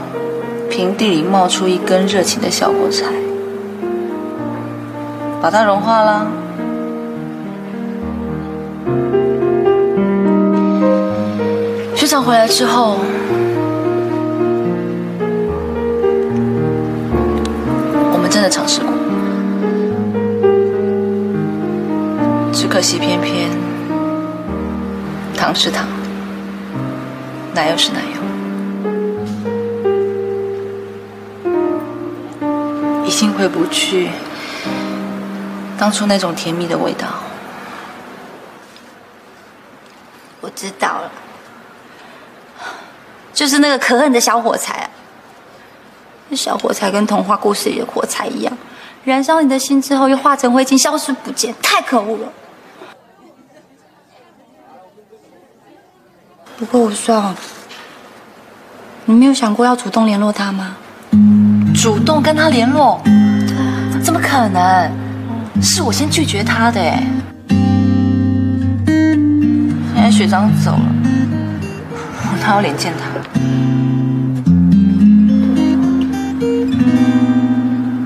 [0.77, 3.07] 平地里冒出一根热情的小火柴，
[5.41, 6.27] 把它融化了。
[11.95, 12.99] 学长回来之后，
[18.13, 18.93] 我们真的尝试过，
[22.53, 23.49] 只可惜偏偏
[25.35, 25.87] 糖是糖，
[27.55, 28.16] 奶油是奶油。
[33.17, 34.11] 已经回不去
[35.79, 37.09] 当初那种甜蜜的味道。
[40.43, 41.11] 我知道了，
[43.33, 44.91] 就是那个可恨的小火柴！
[46.29, 48.55] 那小火柴跟童话故事里的火柴一样，
[49.03, 52.31] 燃烧你的心之后又化成灰烬，消失不见，太可恶了。
[56.59, 57.35] 不过我说，
[59.07, 60.77] 你没有想过要主动联络他吗？
[61.77, 63.01] 主动跟他联络？
[64.03, 64.91] 怎么可能？
[65.63, 67.03] 是我先拒绝他的哎。
[69.95, 70.81] 现在学长走了，
[72.23, 73.07] 我哪有脸见他？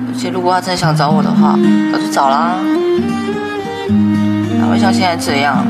[0.09, 1.59] 而且如果他真的想找我的话，
[1.93, 2.57] 早就找啦。
[4.59, 5.67] 哪会像现在这样？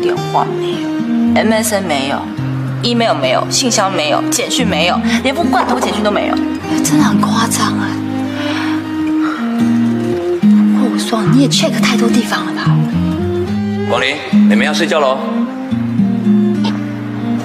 [0.00, 0.88] 电话没有
[1.44, 2.20] ，MSN 没有
[2.82, 6.34] ，email 没有，信箱没有，简讯没有，连封罐头简讯都没有。
[6.82, 7.88] 真的很夸张啊！
[10.40, 12.70] 不过我说你也 check 太多地方了吧？
[13.88, 14.16] 广林，
[14.48, 15.18] 你们要睡觉喽。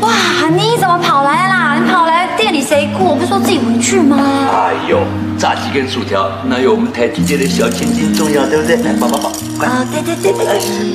[0.01, 0.11] 哇，
[0.55, 1.77] 你怎么跑来啦？
[1.79, 3.05] 你跑来店里谁顾？
[3.05, 4.17] 我不是说自己回去吗？
[4.19, 4.99] 哎呦，
[5.41, 8.75] 炸鸡跟薯条那有我们台积电的小千金重要，对不对？
[8.83, 9.67] 来，抱抱抱，快！
[9.67, 10.45] 啊，对对对对，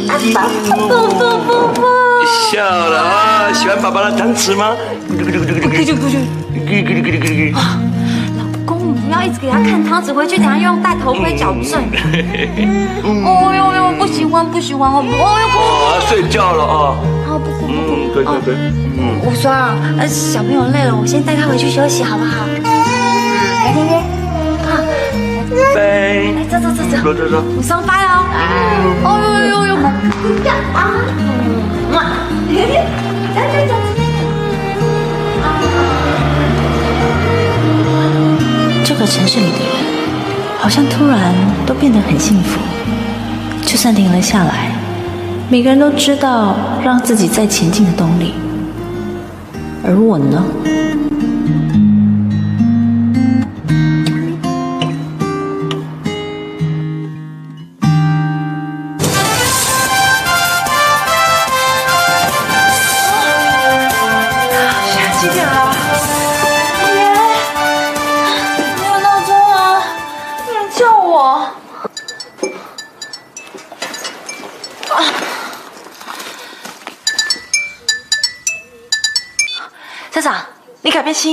[0.07, 0.15] 啊，
[0.71, 1.83] 不不不不，
[2.49, 3.53] 笑了啊！
[3.53, 4.77] 喜欢爸爸的汤匙吗？
[5.09, 6.19] 不去不去，
[8.39, 11.83] 老公，你不要一直给他看汤匙，回去等下又用戴头盔矫正。
[13.03, 16.95] 哦呦呦，不喜欢不喜欢，哦呦，啊，睡觉了啊。
[17.27, 18.55] 好不不嗯，对对对，
[18.97, 19.19] 嗯。
[19.27, 22.46] 我说啊，呃，小朋友累了，我先带他回去休息，好不好？
[27.07, 28.27] 走走走走，走走走，我上班哦。
[29.05, 29.75] 哦呦呦呦，
[30.45, 30.91] 呀啊，
[31.21, 31.23] 嗯，
[33.33, 33.71] 来来来。
[38.85, 39.71] 这个城市里的人，
[40.59, 41.33] 好像突然
[41.65, 42.59] 都变得很幸福。
[43.63, 44.73] 就算停了下来，
[45.49, 48.35] 每个人都知道让自己再前进的动力。
[49.85, 50.43] 而我呢？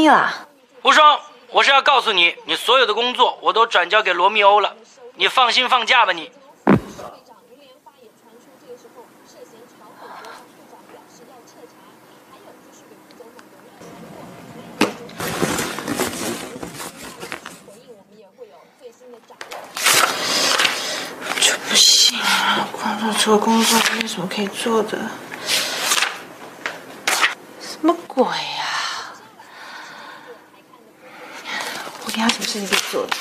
[0.04, 0.48] 你改变心意啦？
[0.82, 1.18] 无双，
[1.52, 4.76] 我是要告诉你，你所有的工作我都转交给罗密欧了，
[5.16, 6.30] 你放心放假吧你。
[21.40, 22.68] 这不行啊！
[22.74, 24.98] 工作除了工作，还有什么可以做的？
[27.62, 28.63] 什么鬼呀、我
[32.14, 33.16] 给他什么事情可以做的？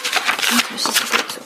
[0.51, 1.43] 有什么事情可以做？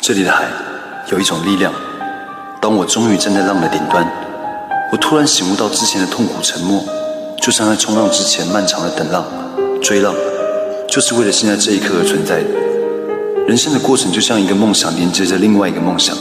[0.00, 0.50] 这里的海
[1.06, 1.72] 有一种力量，
[2.60, 4.04] 当我终于站在浪的顶端，
[4.92, 6.84] 我突然醒悟到之前的痛苦沉默，
[7.40, 9.24] 就像在冲浪之前漫长的等浪、
[9.80, 10.14] 追浪，
[10.86, 12.63] 就是为了现在这一刻而存在的。
[13.46, 16.16] 人生的过程就像一个梦想连接着另外一个梦想，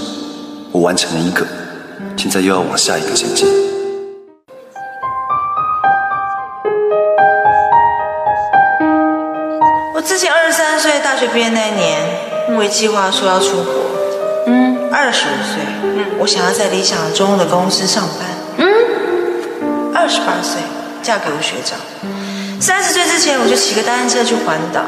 [0.73, 1.45] 我完成了一个，
[2.17, 3.47] 现在又要往下一个前进。
[9.95, 12.01] 我之前二十三岁，大学毕业那一年，
[12.49, 13.73] 因为计划说要出国。
[14.47, 18.27] 嗯，二十五岁，嗯，我想要在理想中的公司上班。
[18.57, 20.61] 嗯，二十八岁
[21.01, 21.79] 嫁给我学长。
[22.59, 24.81] 三十岁之前，我就骑个单车去环岛。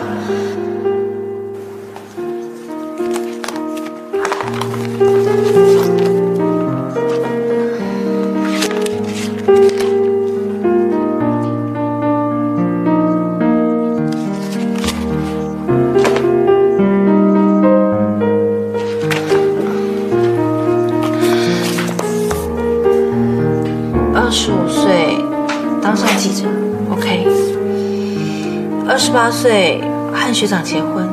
[29.46, 29.80] 岁
[30.12, 31.08] 和学长结婚，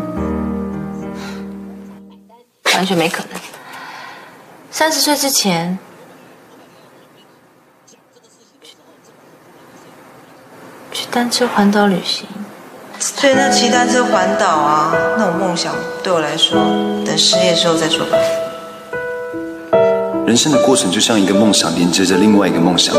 [2.75, 3.39] 完全没可能。
[4.71, 5.79] 三十岁之前，
[10.93, 12.27] 去单车环岛旅行。
[12.99, 16.59] 所以那骑单车环岛啊，那种梦想对我来说，
[17.05, 18.17] 等失业之后再说吧。
[20.27, 22.97] 人生的过程就像一个梦想连接着另外一个梦想。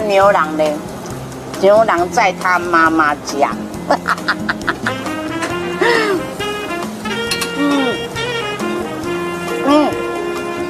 [0.00, 0.64] 牛郎呢，
[1.60, 3.50] 牛郎在他妈妈家。
[7.58, 7.94] 嗯
[9.66, 9.88] 嗯，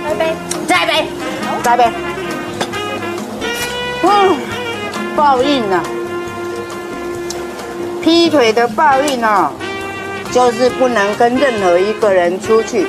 [0.04, 0.34] 来一杯，
[0.66, 1.06] 再一杯，
[1.62, 1.90] 再杯。
[4.02, 4.36] 嗯，
[5.16, 5.82] 报应啊！
[8.02, 9.50] 劈腿的报应哦，
[10.32, 12.86] 就是不能跟任何一个人出去，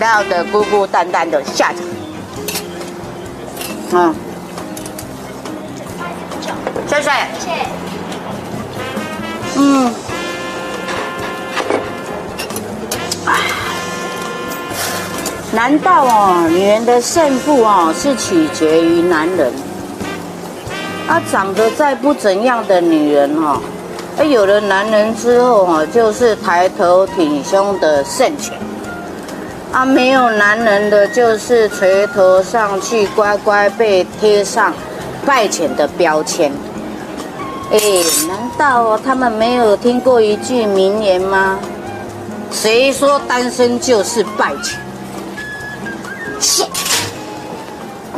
[0.00, 1.82] 闹得孤孤单单的下场。
[3.92, 4.14] 嗯，
[7.00, 7.50] 谢谢。
[9.56, 9.92] 嗯，
[15.52, 19.52] 难道哦，女人的胜负哦是取决于男人？
[21.08, 23.60] 啊，长得再不怎样的女人哦，
[24.18, 28.54] 哎，有了男人之后哦，就是抬头挺胸的圣犬。
[29.72, 34.72] 啊，没有男人的，就是垂头丧气，乖乖被贴上
[35.26, 36.52] 败犬的标签。
[37.70, 37.78] 哎，
[38.26, 41.58] 难道，他们没有听过一句名言吗？
[42.50, 44.80] 谁说单身就是败犬？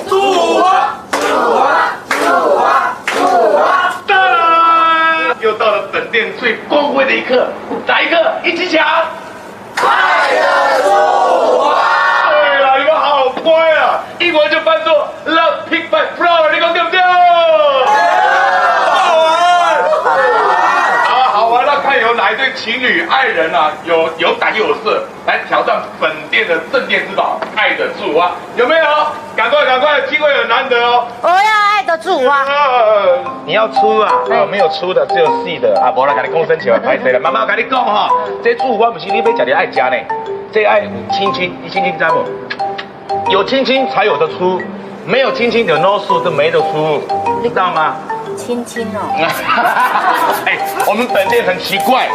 [0.08, 0.70] 祝我，
[1.10, 1.66] 祝我，
[2.06, 2.70] 祝我，
[4.06, 5.34] 祝我！
[5.40, 7.48] 又到了本店最光辉的一刻，
[7.86, 8.16] 大一刻？
[8.44, 8.86] 一起抢！
[9.76, 10.88] 爱的祝
[11.58, 11.74] 华！
[12.30, 13.98] 对了，你们好乖啊！
[14.20, 17.00] 英文就翻作 Love Pick by Flower，你讲对不对？
[17.00, 17.08] 好
[19.16, 19.28] 玩！
[21.08, 21.66] 啊，好玩！
[21.66, 28.84] 那看有哪一对情侣爱人啊，有有胆有色，来挑战本店的镇店之宝——爱的祝花，有没有？
[29.36, 31.06] 赶快赶快，机会很难得哦！
[31.22, 32.44] 我要爱的祝花。
[33.46, 34.10] 你要出啊？
[34.30, 35.80] 哦，没有粗的，只有细的。
[35.80, 37.20] 啊，无啦，跟你讲生气了，歹势了。
[37.20, 38.10] 妈妈跟你讲哈，
[38.42, 39.96] 这祝花不是你要吃的爱家呢，
[40.52, 43.30] 这爱有亲亲，你亲亲知不？
[43.30, 44.60] 有亲亲才有的出，
[45.06, 47.00] 没有亲亲的 no 数就没得出，
[47.44, 47.96] 知道吗？
[48.40, 49.00] 亲亲哦。
[50.46, 52.08] 哎，我们本店很奇怪，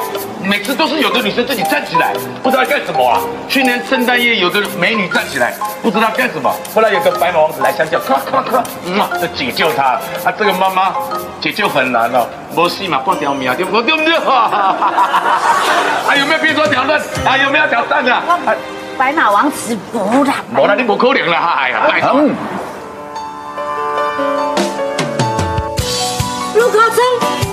[0.43, 3.21] 每次都是有的女生自己站起来，不知道干什么啊。
[3.47, 9.83] 去年圣诞夜有个美女站起来，不知道干什么，后来有个白马王子来相叫，咔咔咔，嗯啊，就解救她。
[10.23, 10.93] 啊，这个妈妈
[11.39, 13.95] 解救很难哦，没戏嘛，半条命对不对？
[13.95, 14.17] 对不对？
[16.07, 16.99] 还 有没有别说挑战？
[17.25, 18.13] 啊，有没有挑战的？
[18.13, 18.39] 啊，
[18.97, 21.57] 白马王子不啦，无啦，你不可能啦！
[21.59, 22.21] 哎呀，拜托。
[26.65, 27.44] 卢卡森。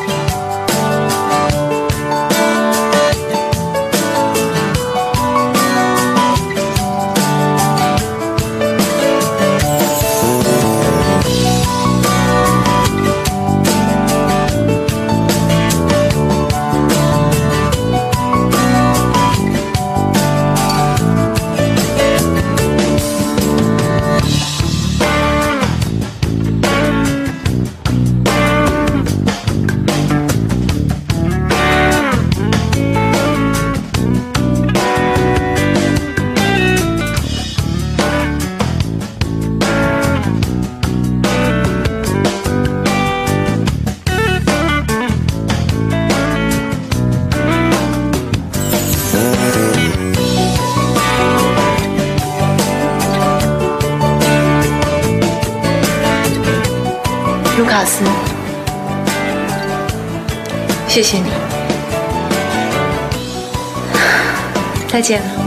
[60.94, 61.24] 谢谢你，
[64.92, 65.41] 再见了。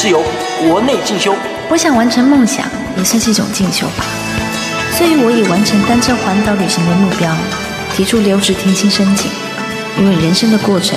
[0.00, 0.22] 是由
[0.60, 1.34] 国内进修。
[1.68, 2.64] 我想完成梦想，
[2.96, 4.04] 也算是一种进修吧。
[4.92, 7.28] 所以我以完成单车环岛旅行为目标，
[7.96, 9.28] 提出留职停薪申请。
[9.98, 10.96] 因为人生的过程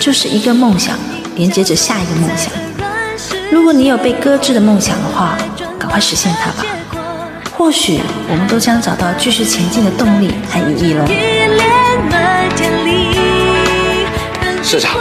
[0.00, 0.98] 就是一个梦想
[1.36, 2.52] 连接着下一个梦想。
[3.52, 5.38] 如果你有被搁置的梦想的话，
[5.78, 6.66] 赶快实现它吧。
[7.56, 11.06] 或许我们都将找到继续前进的动力和意义喽。
[14.64, 14.96] 社长，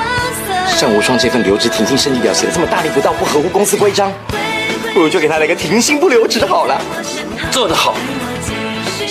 [0.82, 4.12] 单无双这份留职停薪申请表写的这么大逆不道，不合乎公司规章，
[4.96, 6.82] 不如就给他来个停薪不留职好了。
[7.52, 7.94] 做得好，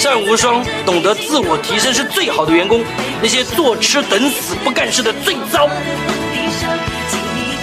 [0.02, 2.82] 单无双懂得自我提升是最好的员工，
[3.22, 5.68] 那些坐吃等死不干事的最糟。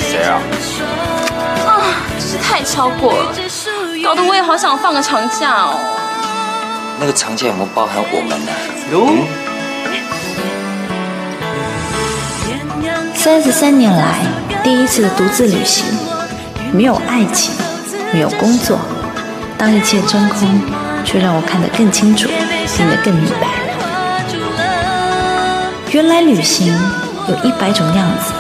[0.10, 0.40] 谁啊？
[1.68, 1.84] 啊，
[2.18, 3.36] 真是太超过了，
[4.02, 5.78] 搞得我也好想放个长假哦。
[6.98, 8.52] 那个长假有没有包含我们呢？
[8.90, 9.47] 有。
[13.28, 14.20] 三十三年来
[14.64, 15.84] 第一次独自旅行，
[16.72, 17.54] 没有爱情，
[18.14, 18.80] 没有工作，
[19.58, 20.48] 当一切真空，
[21.04, 22.30] 却让我看得更清楚，
[22.66, 23.50] 听得更明白。
[25.92, 26.74] 原来旅行
[27.28, 28.32] 有一百种样子，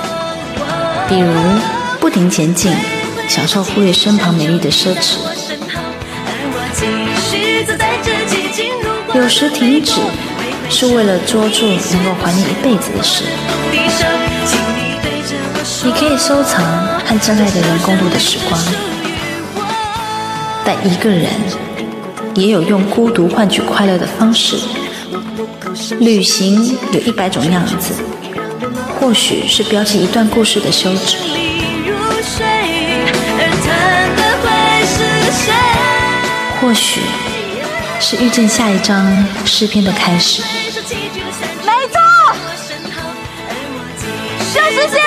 [1.09, 1.33] 比如
[1.99, 2.73] 不停前进，
[3.27, 5.17] 享受忽略身旁美丽的奢侈；
[9.13, 9.95] 有时停止，
[10.69, 13.25] 是为了捉住能够怀念一辈子的事。
[15.87, 16.61] 你可以收藏
[17.05, 18.61] 和真爱的人共度的时光，
[20.65, 21.29] 但一个人
[22.35, 24.57] 也有用孤独换取快乐的方式。
[26.01, 27.93] 旅行有一百种样子，
[28.99, 31.15] 或许是标记一段故事的休止，
[36.59, 36.99] 或许
[38.01, 40.41] 是遇见下一章诗篇的开始。
[41.65, 42.01] 没错，
[44.53, 45.06] 就是这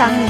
[0.00, 0.29] 我还是会想你。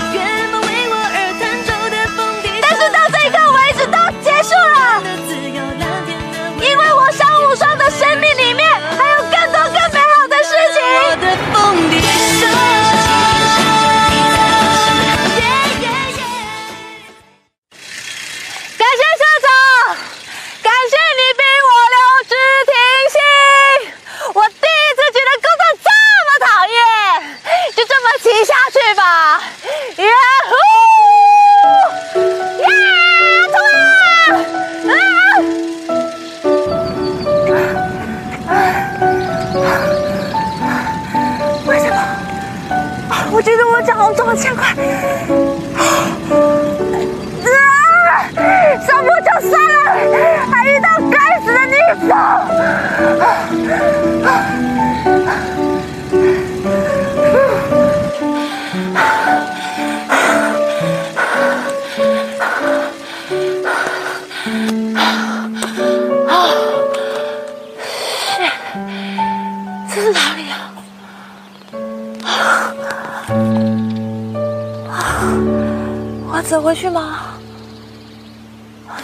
[76.50, 77.38] 走回去吗？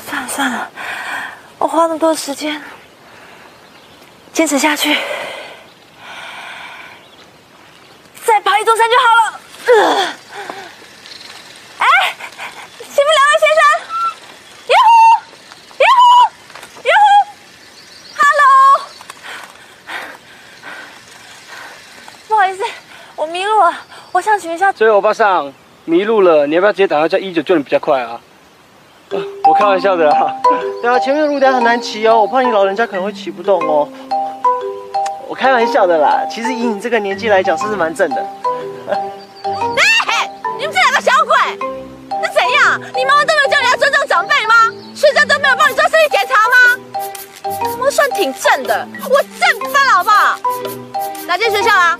[0.04, 0.68] 算了算了，
[1.58, 2.60] 我花那么多时间，
[4.32, 4.98] 坚持下去，
[8.24, 9.40] 再爬一座山就好了。
[9.68, 9.72] 呃
[11.78, 11.86] 哎，
[12.80, 13.62] 欺负两位先生，
[14.66, 14.98] 哟呼，
[15.78, 16.04] 哟呼，
[16.82, 17.06] 哟呼
[18.16, 18.44] ，Hello，
[22.26, 22.64] 不好意思，
[23.14, 23.72] 我迷路了，
[24.10, 25.54] 我想请问一下，所以欧巴桑
[25.86, 28.20] 迷路了，你要不要直接打电话叫一九救你比较快啊？
[29.10, 30.34] 啊我开玩笑的啦。
[30.82, 33.88] 对啊，前面的路段很难骑哦，我怕你老人家可能会骑不动哦。
[35.28, 38.26] 我开玩笑的啦，其实以你这个年纪来讲，是不是蛮正的？
[38.90, 40.28] 哎，
[40.58, 41.34] 你们这两个小鬼，
[42.20, 42.80] 那怎样？
[42.96, 44.74] 你妈妈都没有叫你要尊重长辈吗？
[44.92, 46.56] 学校都没有帮你做身体检查吗？
[47.78, 50.36] 我算挺正的，我正翻了好不好？
[51.28, 51.96] 哪间学校啊？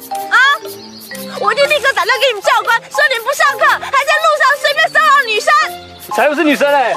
[1.57, 1.65] 就！
[1.67, 5.51] 立刻打电话给你们教官，说你们不上课，还在路上随便骚扰女生。
[6.15, 6.95] 才不是女生嘞！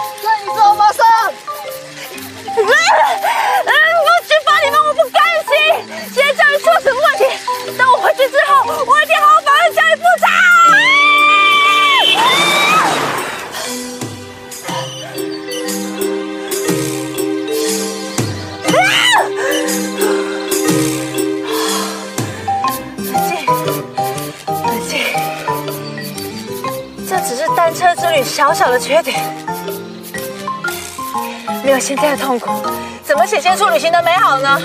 [28.39, 29.19] 小小的缺点。
[31.61, 32.49] 没有现在的痛苦，
[33.03, 34.57] 怎么显现出旅行的美好呢？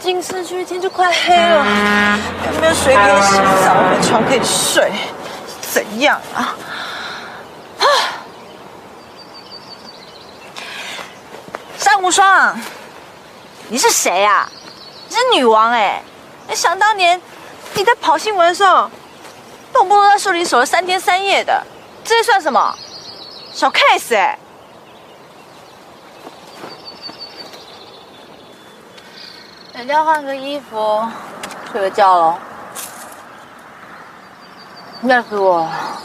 [0.00, 1.62] 进市区，天就快黑了，
[2.54, 4.90] 有没有水可以洗澡，有没有床可以睡，
[5.60, 6.40] 怎样啊？
[6.40, 6.69] 啊！
[12.10, 12.58] 无双，
[13.68, 14.50] 你是谁呀、
[15.08, 16.02] 你是女王哎、
[16.48, 17.22] 哎想当年
[17.74, 18.90] 你在跑新闻的时候，
[19.72, 21.64] 动不动在树林守了三天三夜的，
[22.02, 22.76] 这算什么？
[23.52, 24.36] 小 case 哎、
[29.74, 31.06] 人家换个衣服，
[31.70, 32.38] 睡个觉喽。
[35.02, 36.02] 累死我了。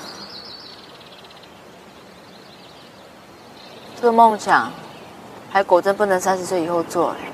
[3.95, 4.71] 这个梦想，
[5.55, 7.31] 还果真不能三十岁以后做哎。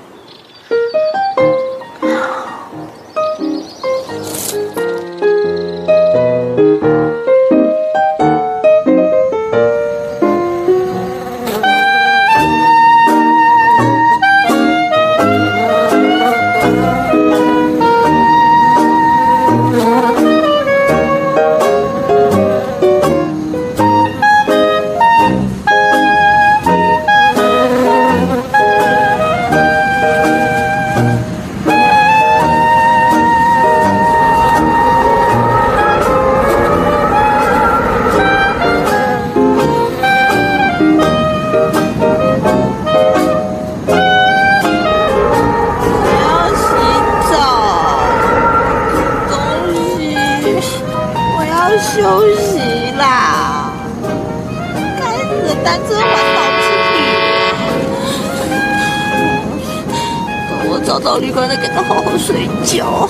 [61.32, 63.08] 我找到旅馆再给他好好睡觉。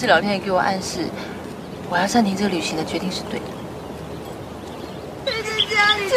[0.00, 1.06] 还是老天爷给我暗示，
[1.90, 3.44] 我要暂停这个旅行的决定是对的。
[5.26, 6.14] 在家里吃，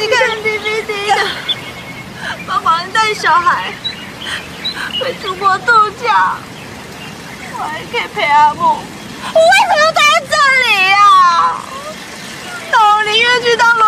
[0.00, 0.18] 你看
[2.44, 3.72] 帮忙带小孩，
[5.00, 6.38] 会出国度假，
[7.56, 8.62] 我还可以陪阿木。
[8.62, 10.34] 我为什么要待在这
[10.66, 10.98] 里呀、
[12.72, 13.78] 那我宁愿去当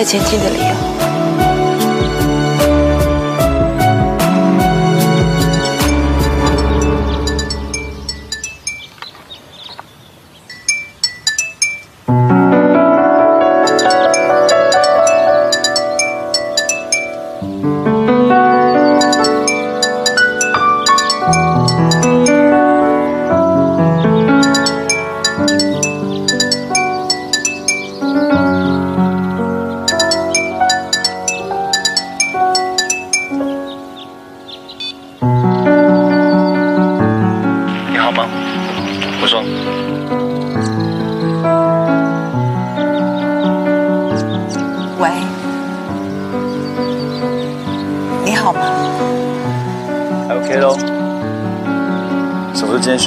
[0.00, 0.89] 再前进的理由。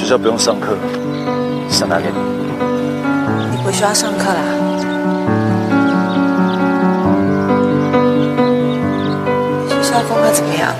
[0.04, 0.76] 学校不用上课？
[1.66, 2.18] 想打给你。
[3.50, 4.40] 你不需要上课啦。
[9.70, 10.74] 学校功课怎么样？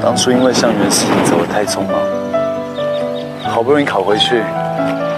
[0.00, 1.98] 当初因为向元的事情走得太匆忙，
[3.52, 4.40] 好不容易考回去，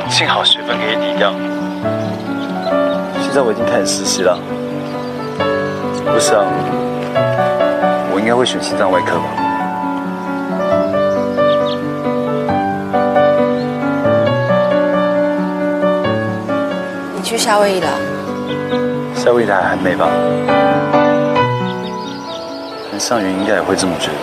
[0.09, 1.35] 幸好学分可以抵掉。
[3.21, 4.39] 现在我已经开始实习了，
[6.07, 6.43] 我想
[8.15, 9.50] 我应该会选心脏外科吧。
[17.51, 17.99] 夏威夷了？
[19.17, 20.09] 夏威夷的海很美吧？
[22.93, 24.15] 但上云应该也会这么觉得。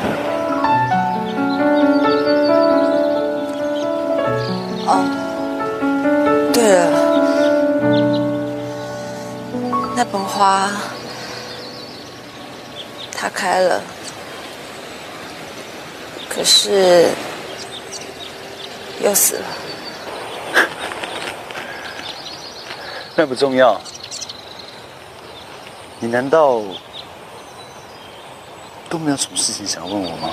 [4.87, 5.03] 哦，
[6.53, 6.85] 对了，
[9.93, 10.71] 那盆花
[13.11, 13.81] 它开了，
[16.29, 17.09] 可是
[19.03, 19.43] 又死了。
[23.17, 23.81] 那不重要。
[25.99, 26.61] 你难道
[28.87, 30.29] 都没有什么事情想要问我吗？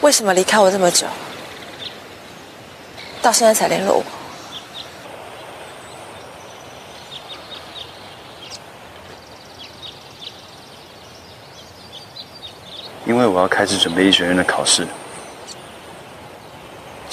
[0.00, 1.06] 为什么离开我这么久，
[3.20, 4.02] 到现在才联络我？
[13.04, 14.88] 因为我要开始准备医学院的考试。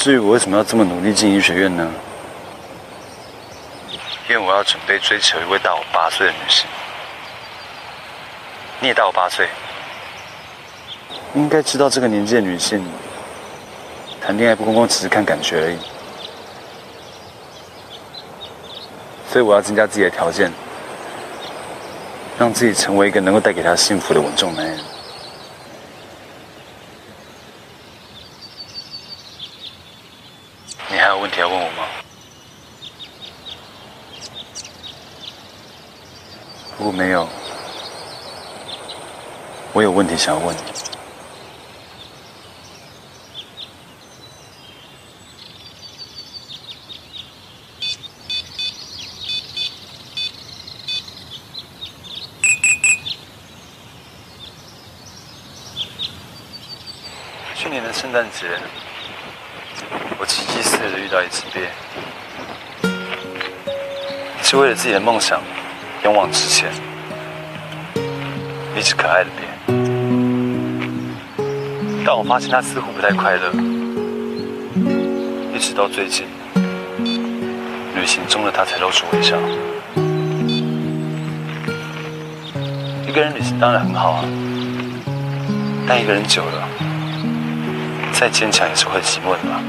[0.03, 1.89] 至于我为什么要这么努力进医学院呢？
[4.27, 6.65] 因为我要准备追求一位大我八岁的女性。
[8.81, 9.47] 你也大我八岁，
[11.35, 12.85] 应该知道这个年纪的女性，
[14.19, 15.77] 谈恋爱不光光只是看感觉而已。
[19.31, 20.51] 所以我要增加自己的条件，
[22.37, 24.77] 让自己成为一个能够带给她幸福的稳重男人。
[30.89, 31.87] 你还有问题要问我吗？
[36.77, 37.27] 如果没有，
[39.73, 40.61] 我有问题想要问你。
[57.55, 58.47] 去年的圣诞节，
[60.19, 61.67] 我奇迹似的遇到一只鳖，
[64.43, 65.41] 是为了自己的梦想
[66.03, 66.69] 勇往直前，
[68.77, 69.47] 一只可爱的脸。
[72.05, 73.53] 但我发现它似乎不太快乐，
[75.55, 76.27] 一直到最近，
[77.95, 79.37] 旅行中的它才露出微笑。
[83.07, 84.25] 一个人旅行当然很好啊，
[85.87, 86.67] 但一个人久了，
[88.11, 89.61] 再坚强也是会寂寞的嘛。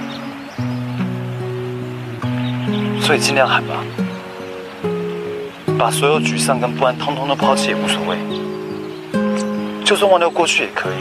[3.01, 3.77] 所以尽量喊吧，
[5.85, 8.17] 把所有沮丧跟不安通通都抛弃也无所谓，
[9.85, 10.95] 就算忘掉过去也可以，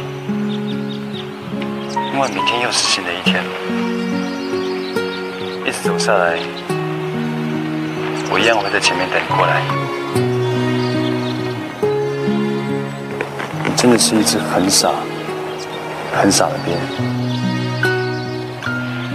[2.12, 3.42] 因为明天又是新的一天。
[5.66, 6.38] 一直走下来，
[8.30, 9.64] 我一样会在前面等你过来。
[13.64, 14.92] 你真的是一只很傻、
[16.14, 16.76] 很傻的鳖。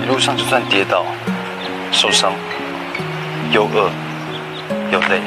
[0.02, 1.04] 一路上就算跌倒、
[1.92, 2.32] 受伤、
[3.52, 3.90] 又饿
[4.90, 5.20] 又累，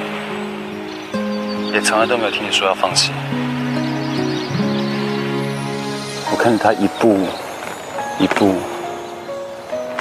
[1.74, 3.12] 也从来都没有听你说要放弃。
[6.30, 7.26] 我看着他一步
[8.20, 8.56] 一步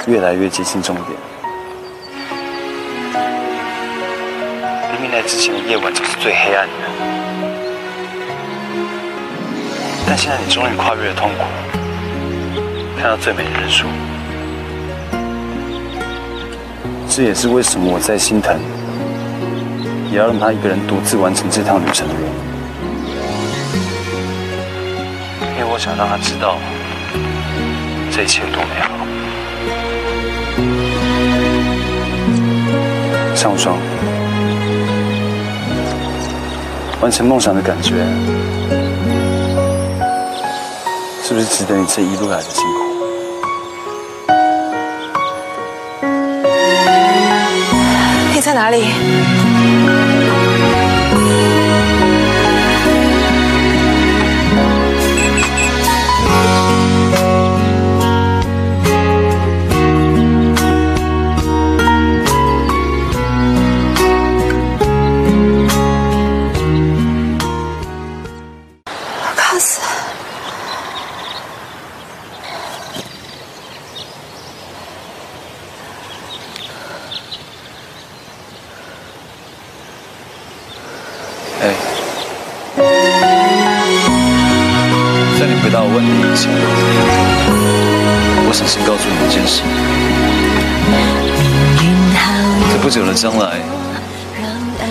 [0.05, 1.07] 越来越接近终点。
[4.91, 6.73] 明明来之前的夜晚总是最黑暗的，
[10.05, 11.45] 但现在你终于跨越了痛苦，
[12.99, 13.87] 看到最美的日出。
[17.09, 18.59] 这也是为什么我在心疼，
[20.11, 22.29] 也要让他一个人独自完成这趟旅程的原因。
[25.57, 26.57] 为我想让他知道，
[28.11, 28.91] 这一切多美好。
[33.35, 33.77] 尚无双，
[36.99, 37.95] 完成梦想的感觉，
[41.23, 42.81] 是不是值得你这一路来的辛苦？
[48.33, 48.87] 你在哪里？
[92.91, 93.57] 久的将来，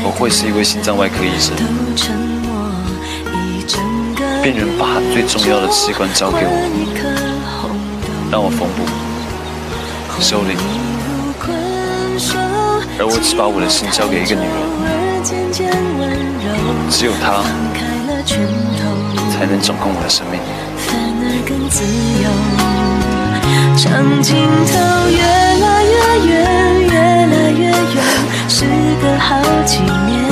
[0.02, 1.54] 我会是一位心脏外科医生。
[4.42, 6.50] 病人把最重要的器官交给我，
[8.32, 8.88] 让我缝补、
[10.18, 10.56] 修理，
[12.98, 14.56] 而我只把我的心交给一个女人。
[16.88, 17.44] 只有她
[19.30, 20.40] 才能掌控我的生命。
[23.76, 24.72] 长镜头，
[25.10, 25.92] 越来越
[26.26, 26.59] 远，
[28.50, 28.66] 时
[29.00, 30.28] 隔好几年，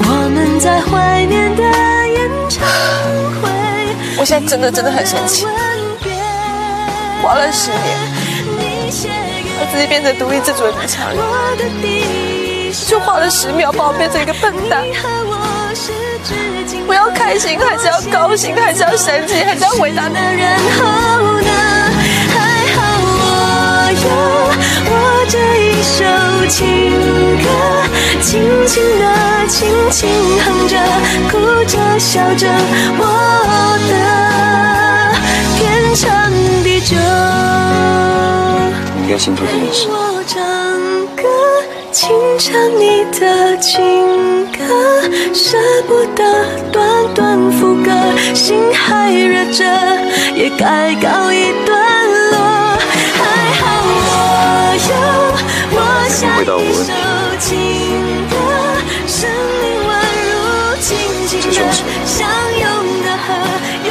[0.00, 0.04] 我
[0.34, 1.62] 们在怀念的
[2.08, 2.66] 演唱
[3.42, 3.50] 会。
[4.16, 5.46] 我现在真的真的很生气，
[7.22, 7.78] 花了十年，
[9.60, 11.18] 把自己变成独立自主的女强人，
[12.88, 14.82] 就花了十秒把我变成一个笨蛋。
[16.88, 19.92] 我要开心，还是要高兴，还是要生气，还是要后呢？
[22.32, 22.34] 还
[22.72, 24.08] 好我有
[24.88, 24.92] 我
[25.28, 26.00] 这一首
[26.48, 26.64] 情
[26.96, 27.25] 歌，
[28.26, 30.10] 轻轻地，轻轻
[30.44, 30.76] 哼着，
[31.30, 32.48] 哭着笑着，
[32.98, 33.04] 我
[33.86, 33.94] 的
[35.56, 36.04] 天长
[36.64, 36.96] 地久。
[38.96, 39.86] 你应该清楚这件事。
[39.88, 39.94] 我
[40.26, 40.42] 唱
[41.14, 41.22] 歌，
[41.92, 44.58] 轻唱你的情歌，
[45.32, 46.24] 舍不得
[46.72, 46.84] 短
[47.14, 47.92] 短副歌，
[48.34, 49.62] 心还热着，
[50.34, 51.95] 也该告一段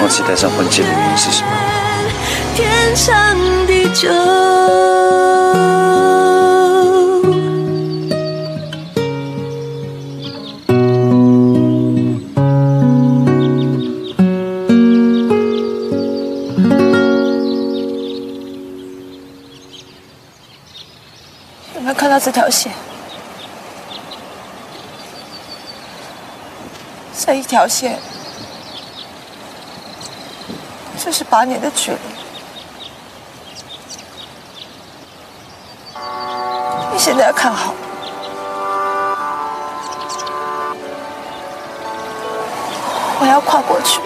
[0.06, 1.50] 河，我期待上婚戒的原因是什么？
[2.56, 4.08] 天长地久。
[21.74, 22.72] 有没有看到这条线？
[27.26, 27.98] 这一条线，
[31.04, 31.98] 就是八年的距离。
[36.92, 37.74] 你现在要看好，
[43.22, 44.02] 我要跨过去。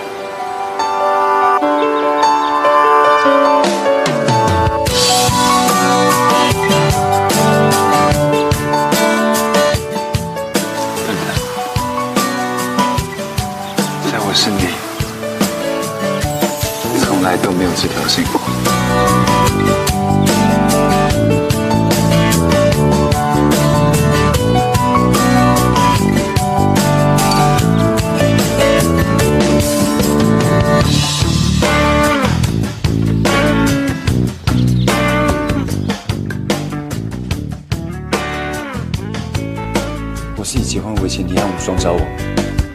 [41.77, 41.99] 找我。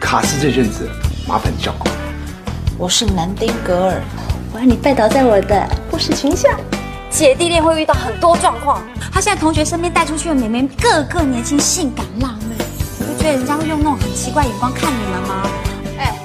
[0.00, 0.88] 卡斯这阵子
[1.26, 1.88] 麻烦你照顾。
[2.76, 4.00] 我是南丁格尔，
[4.52, 6.56] 我要你拜倒在我的护士裙下。
[7.08, 12.56] 姐弟恋会遇到很多状况，他现在同学身边带出去的美眉个个年轻、性感、辣妹，
[12.98, 15.46] 你不觉得人家会用那种很奇怪眼光看你们吗？
[15.96, 16.18] 哎，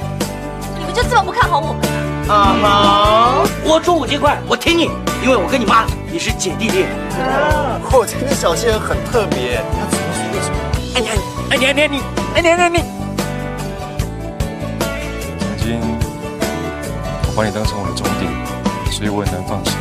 [0.79, 1.87] 你们就这么不看好我们？
[2.27, 3.43] 啊哈！
[3.63, 4.89] 我出五千块，我挺你，
[5.23, 6.89] 因为我跟你妈也是姐弟恋。
[7.91, 10.57] 我这个小仙人很特别，他怎么说为什么？
[10.95, 11.07] 哎你
[11.51, 11.99] 哎你哎你
[12.35, 12.77] 哎你哎你！
[15.39, 15.81] 曾经
[17.25, 18.31] 我把你当成我的终点，
[18.91, 19.71] 所以我很难放手。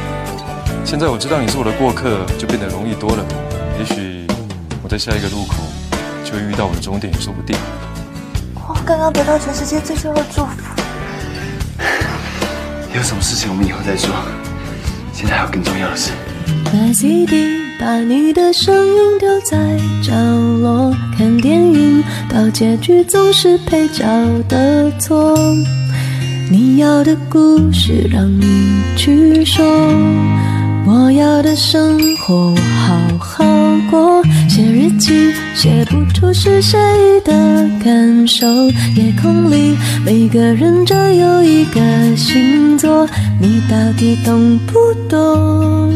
[0.83, 3.23] 现在我知道你是我的过客，就变得容易多了。
[3.79, 4.27] 也许
[4.83, 5.57] 我在下一个路口
[6.25, 7.55] 就会遇到我的终点，也说不定。
[8.55, 10.53] 我刚刚得到全世界最最后的祝福。
[12.95, 14.09] 有什么事情我们以后再说，
[15.13, 16.13] 现在还有更重要的事。
[17.79, 19.57] 把你的声音丢在
[20.03, 20.13] 角
[20.61, 24.05] 落，看电影到结局总是配角
[24.49, 25.39] 的错。
[26.51, 29.65] 你要的故事让你去说，
[30.91, 33.45] 我要的生活好好
[33.91, 34.25] 过。
[34.49, 36.79] 写日记写不出是谁
[37.27, 37.33] 的
[37.85, 38.47] 感受，
[38.97, 41.81] 夜空里每个人只有一个
[42.17, 43.07] 星座，
[43.39, 44.79] 你到底懂不
[45.11, 45.93] 懂？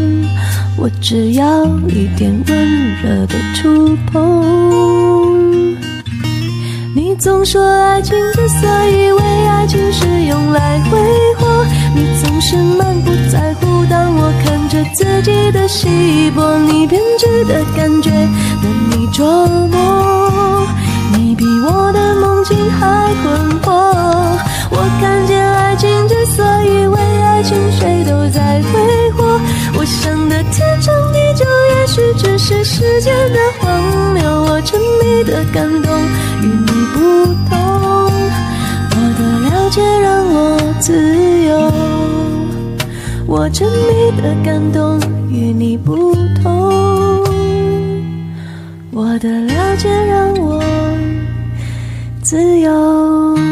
[0.77, 5.32] 我只要一点温热的触碰。
[7.13, 10.99] 你总说爱情之所以为爱情是用来挥
[11.37, 11.63] 霍，
[11.95, 13.85] 你总是满不在乎。
[13.85, 20.67] 当我看着自己的稀薄，你编织的感觉任你琢磨。
[21.13, 23.71] 你比我的梦境还困惑。
[24.71, 29.22] 我看见爱情之所以为爱情，谁都在挥霍。
[29.75, 34.23] 我想的天长地久，也许只是时间的荒谬。
[34.45, 35.91] 我沉迷的感动
[36.43, 36.99] 与你不
[37.49, 37.53] 同，
[38.91, 40.37] 我的了解让我
[40.79, 40.93] 自
[41.45, 41.51] 由。
[43.27, 45.01] 我沉迷的感动
[45.31, 47.25] 与你不同，
[48.93, 50.63] 我的了解让我
[52.23, 53.52] 自由。